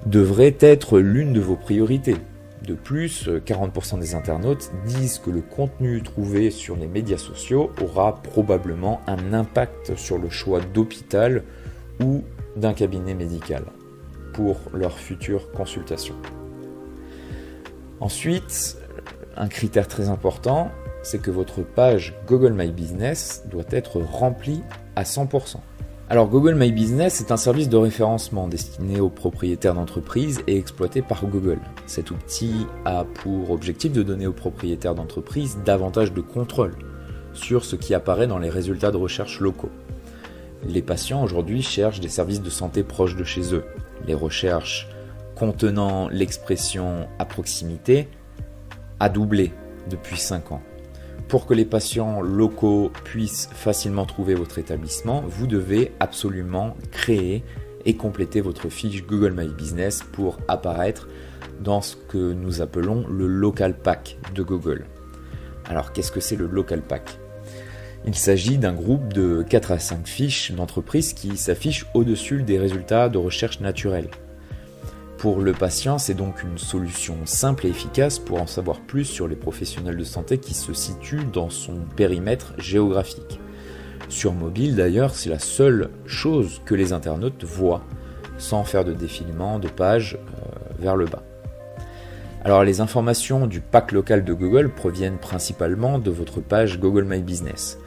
devrait 0.06 0.56
être 0.60 1.00
l'une 1.00 1.34
de 1.34 1.40
vos 1.40 1.56
priorités. 1.56 2.16
De 2.66 2.76
plus, 2.76 3.28
40% 3.28 4.00
des 4.00 4.16
internautes 4.16 4.72
disent 4.86 5.20
que 5.20 5.32
le 5.32 5.42
contenu 5.42 6.02
trouvé 6.04 6.52
sur 6.52 6.76
les 6.76 6.88
médias 6.88 7.18
sociaux 7.18 7.72
aura 7.82 8.22
probablement 8.22 9.02
un 9.08 9.34
impact 9.34 9.98
sur 9.98 10.18
le 10.18 10.30
choix 10.30 10.62
d'hôpital 10.62 11.44
ou 12.02 12.24
d'un 12.56 12.74
cabinet 12.74 13.16
médical 13.16 13.64
pour 14.40 14.56
leur 14.74 14.98
future 14.98 15.52
consultation. 15.52 16.16
Ensuite, 18.00 18.78
un 19.36 19.50
critère 19.50 19.90
très 19.90 20.08
important, 20.08 20.72
c'est 21.04 21.22
que 21.22 21.30
votre 21.30 21.62
page 21.62 22.16
Google 22.26 22.54
My 22.54 22.72
Business 22.72 23.44
doit 23.52 23.66
être 23.70 24.00
remplie 24.00 24.62
à 24.96 25.04
100%. 25.04 25.58
Alors 26.08 26.30
Google 26.30 26.56
My 26.56 26.72
Business 26.72 27.20
est 27.20 27.34
un 27.34 27.38
service 27.38 27.68
de 27.68 27.76
référencement 27.76 28.48
destiné 28.48 29.02
aux 29.02 29.10
propriétaires 29.10 29.74
d'entreprises 29.74 30.42
et 30.48 30.58
exploité 30.58 31.02
par 31.02 31.26
Google. 31.26 31.60
Cet 31.86 32.10
outil 32.10 32.66
a 32.86 33.04
pour 33.04 33.52
objectif 33.52 33.92
de 33.92 34.04
donner 34.04 34.26
aux 34.26 34.32
propriétaires 34.32 34.96
d'entreprises 34.96 35.58
davantage 35.66 36.14
de 36.14 36.22
contrôle 36.22 36.78
sur 37.34 37.66
ce 37.66 37.76
qui 37.76 37.94
apparaît 37.94 38.28
dans 38.28 38.40
les 38.40 38.50
résultats 38.50 38.92
de 38.92 38.98
recherche 38.98 39.42
locaux. 39.42 39.72
Les 40.66 40.82
patients 40.82 41.24
aujourd'hui 41.24 41.62
cherchent 41.62 42.00
des 42.00 42.08
services 42.08 42.42
de 42.42 42.50
santé 42.50 42.84
proches 42.84 43.18
de 43.18 43.26
chez 43.26 43.54
eux. 43.54 43.66
Les 44.08 44.14
recherches 44.14 44.88
contenant 45.36 46.10
l'expression 46.10 47.08
à 47.18 47.26
proximité 47.26 48.10
a 49.00 49.10
doublé 49.10 49.54
depuis 49.90 50.18
5 50.18 50.52
ans. 50.52 50.62
Pour 51.28 51.46
que 51.46 51.54
les 51.54 51.66
patients 51.66 52.22
locaux 52.22 52.92
puissent 53.04 53.50
facilement 53.54 54.06
trouver 54.06 54.34
votre 54.34 54.58
établissement, 54.58 55.24
vous 55.28 55.48
devez 55.48 55.92
absolument 56.00 56.76
créer 56.92 57.44
et 57.86 57.96
compléter 57.96 58.42
votre 58.42 58.70
fiche 58.70 59.06
Google 59.06 59.34
My 59.38 59.48
Business 59.48 60.04
pour 60.12 60.40
apparaître 60.48 61.08
dans 61.62 61.82
ce 61.82 61.96
que 61.96 62.34
nous 62.34 62.62
appelons 62.62 63.06
le 63.08 63.28
local 63.28 63.78
pack 63.78 64.18
de 64.34 64.44
Google. 64.44 64.86
Alors 65.66 65.94
qu'est-ce 65.94 66.12
que 66.12 66.20
c'est 66.20 66.36
le 66.36 66.48
local 66.48 66.82
pack? 66.82 67.19
Il 68.06 68.16
s'agit 68.16 68.58
d'un 68.58 68.74
groupe 68.74 69.14
de 69.14 69.44
4 69.48 69.72
à 69.72 69.80
5 69.80 70.08
fiches 70.08 70.52
d'entreprise 70.52 71.14
qui 71.14 71.38
s'affichent 71.38 71.86
au-dessus 71.94 72.44
des 72.44 72.58
résultats 72.58 73.10
de 73.10 73.18
recherche 73.18 73.60
naturelle. 73.60 74.10
Pour 75.18 75.42
le 75.42 75.52
patient, 75.52 75.98
c'est 75.98 76.14
donc 76.14 76.42
une 76.44 76.58
solution 76.58 77.18
simple 77.26 77.68
et 77.68 77.70
efficace 77.70 78.20
pour 78.20 78.42
en 78.42 78.48
savoir 78.48 78.80
plus 78.80 79.04
sur 79.04 79.28
les 79.28 79.36
professionnels 79.36 79.98
de 79.98 80.04
santé 80.06 80.38
qui 80.38 80.54
se 80.54 80.74
situent 80.74 81.26
dans 81.34 81.50
son 81.50 81.76
périmètre 81.98 82.54
géographique. 82.58 83.40
Sur 84.08 84.34
mobile 84.34 84.78
d'ailleurs, 84.78 85.14
c'est 85.14 85.30
la 85.30 85.40
seule 85.40 85.90
chose 86.06 86.62
que 86.66 86.74
les 86.74 86.94
internautes 86.94 87.44
voient 87.44 87.84
sans 88.38 88.64
faire 88.64 88.86
de 88.86 88.94
défilement 88.94 89.60
de 89.60 89.68
page 89.68 90.16
euh, 90.16 90.74
vers 90.80 90.96
le 90.96 91.06
bas. 91.06 91.24
Alors 92.46 92.64
les 92.64 92.80
informations 92.80 93.46
du 93.46 93.60
pack 93.60 93.92
local 93.92 94.24
de 94.24 94.34
Google 94.34 94.70
proviennent 94.70 95.18
principalement 95.18 96.00
de 96.00 96.10
votre 96.10 96.40
page 96.40 96.80
Google 96.80 97.04
My 97.04 97.22
Business. 97.22 97.78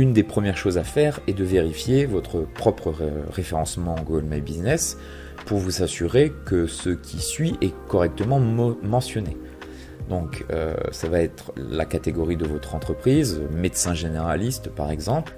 Une 0.00 0.14
des 0.14 0.22
premières 0.22 0.56
choses 0.56 0.78
à 0.78 0.82
faire 0.82 1.20
est 1.26 1.34
de 1.34 1.44
vérifier 1.44 2.06
votre 2.06 2.46
propre 2.54 2.94
référencement 3.30 3.96
Google 3.96 4.24
My 4.24 4.40
Business 4.40 4.96
pour 5.44 5.58
vous 5.58 5.82
assurer 5.82 6.32
que 6.46 6.66
ce 6.66 6.88
qui 6.88 7.18
suit 7.18 7.58
est 7.60 7.74
correctement 7.86 8.40
mentionné. 8.40 9.36
Donc 10.08 10.46
euh, 10.50 10.74
ça 10.90 11.10
va 11.10 11.20
être 11.20 11.52
la 11.54 11.84
catégorie 11.84 12.38
de 12.38 12.46
votre 12.46 12.74
entreprise, 12.74 13.42
médecin 13.52 13.92
généraliste 13.92 14.70
par 14.70 14.90
exemple, 14.90 15.36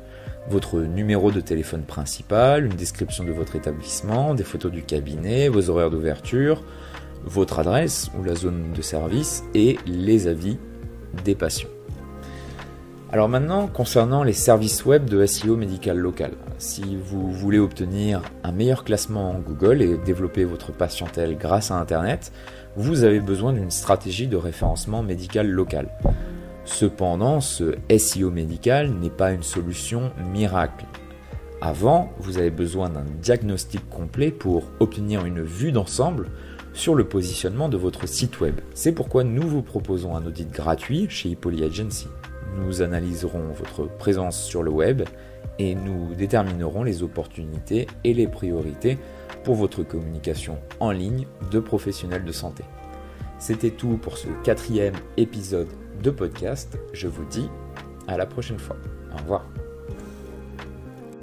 votre 0.48 0.78
numéro 0.78 1.32
de 1.32 1.40
téléphone 1.40 1.82
principal, 1.82 2.64
une 2.64 2.76
description 2.76 3.24
de 3.24 3.32
votre 3.32 3.56
établissement, 3.56 4.32
des 4.32 4.44
photos 4.44 4.70
du 4.70 4.84
cabinet, 4.84 5.48
vos 5.48 5.70
horaires 5.70 5.90
d'ouverture, 5.90 6.62
votre 7.24 7.58
adresse 7.58 8.12
ou 8.16 8.22
la 8.22 8.36
zone 8.36 8.72
de 8.72 8.82
service 8.82 9.42
et 9.56 9.76
les 9.86 10.28
avis 10.28 10.56
des 11.24 11.34
patients. 11.34 11.71
Alors 13.14 13.28
maintenant, 13.28 13.66
concernant 13.66 14.22
les 14.22 14.32
services 14.32 14.86
web 14.86 15.04
de 15.04 15.26
SEO 15.26 15.54
médical 15.54 15.98
local, 15.98 16.32
si 16.56 16.96
vous 16.96 17.30
voulez 17.30 17.58
obtenir 17.58 18.22
un 18.42 18.52
meilleur 18.52 18.84
classement 18.84 19.32
en 19.32 19.38
Google 19.38 19.82
et 19.82 19.98
développer 19.98 20.44
votre 20.44 20.72
patientèle 20.72 21.36
grâce 21.36 21.70
à 21.70 21.74
Internet, 21.74 22.32
vous 22.74 23.04
avez 23.04 23.20
besoin 23.20 23.52
d'une 23.52 23.70
stratégie 23.70 24.28
de 24.28 24.36
référencement 24.38 25.02
médical 25.02 25.46
local. 25.46 25.90
Cependant, 26.64 27.42
ce 27.42 27.74
SEO 27.94 28.30
médical 28.30 28.90
n'est 28.90 29.10
pas 29.10 29.32
une 29.32 29.42
solution 29.42 30.10
miracle. 30.32 30.86
Avant, 31.60 32.12
vous 32.18 32.38
avez 32.38 32.50
besoin 32.50 32.88
d'un 32.88 33.04
diagnostic 33.20 33.86
complet 33.90 34.30
pour 34.30 34.64
obtenir 34.80 35.26
une 35.26 35.42
vue 35.42 35.70
d'ensemble 35.70 36.30
sur 36.72 36.94
le 36.94 37.04
positionnement 37.04 37.68
de 37.68 37.76
votre 37.76 38.08
site 38.08 38.40
web. 38.40 38.58
C'est 38.72 38.92
pourquoi 38.92 39.22
nous 39.22 39.46
vous 39.46 39.60
proposons 39.60 40.16
un 40.16 40.24
audit 40.24 40.50
gratuit 40.50 41.08
chez 41.10 41.28
Hippoly 41.28 41.62
Agency. 41.62 42.08
Nous 42.58 42.82
analyserons 42.82 43.52
votre 43.52 43.86
présence 43.96 44.42
sur 44.42 44.62
le 44.62 44.70
web 44.70 45.02
et 45.58 45.74
nous 45.74 46.14
déterminerons 46.14 46.82
les 46.82 47.02
opportunités 47.02 47.86
et 48.04 48.14
les 48.14 48.26
priorités 48.26 48.98
pour 49.44 49.54
votre 49.54 49.82
communication 49.82 50.58
en 50.80 50.90
ligne 50.90 51.26
de 51.50 51.60
professionnels 51.60 52.24
de 52.24 52.32
santé. 52.32 52.64
C'était 53.38 53.70
tout 53.70 53.96
pour 53.96 54.18
ce 54.18 54.28
quatrième 54.44 54.94
épisode 55.16 55.68
de 56.02 56.10
podcast. 56.10 56.78
Je 56.92 57.08
vous 57.08 57.24
dis 57.24 57.48
à 58.06 58.16
la 58.16 58.26
prochaine 58.26 58.58
fois. 58.58 58.76
Au 59.12 59.18
revoir. 59.18 59.51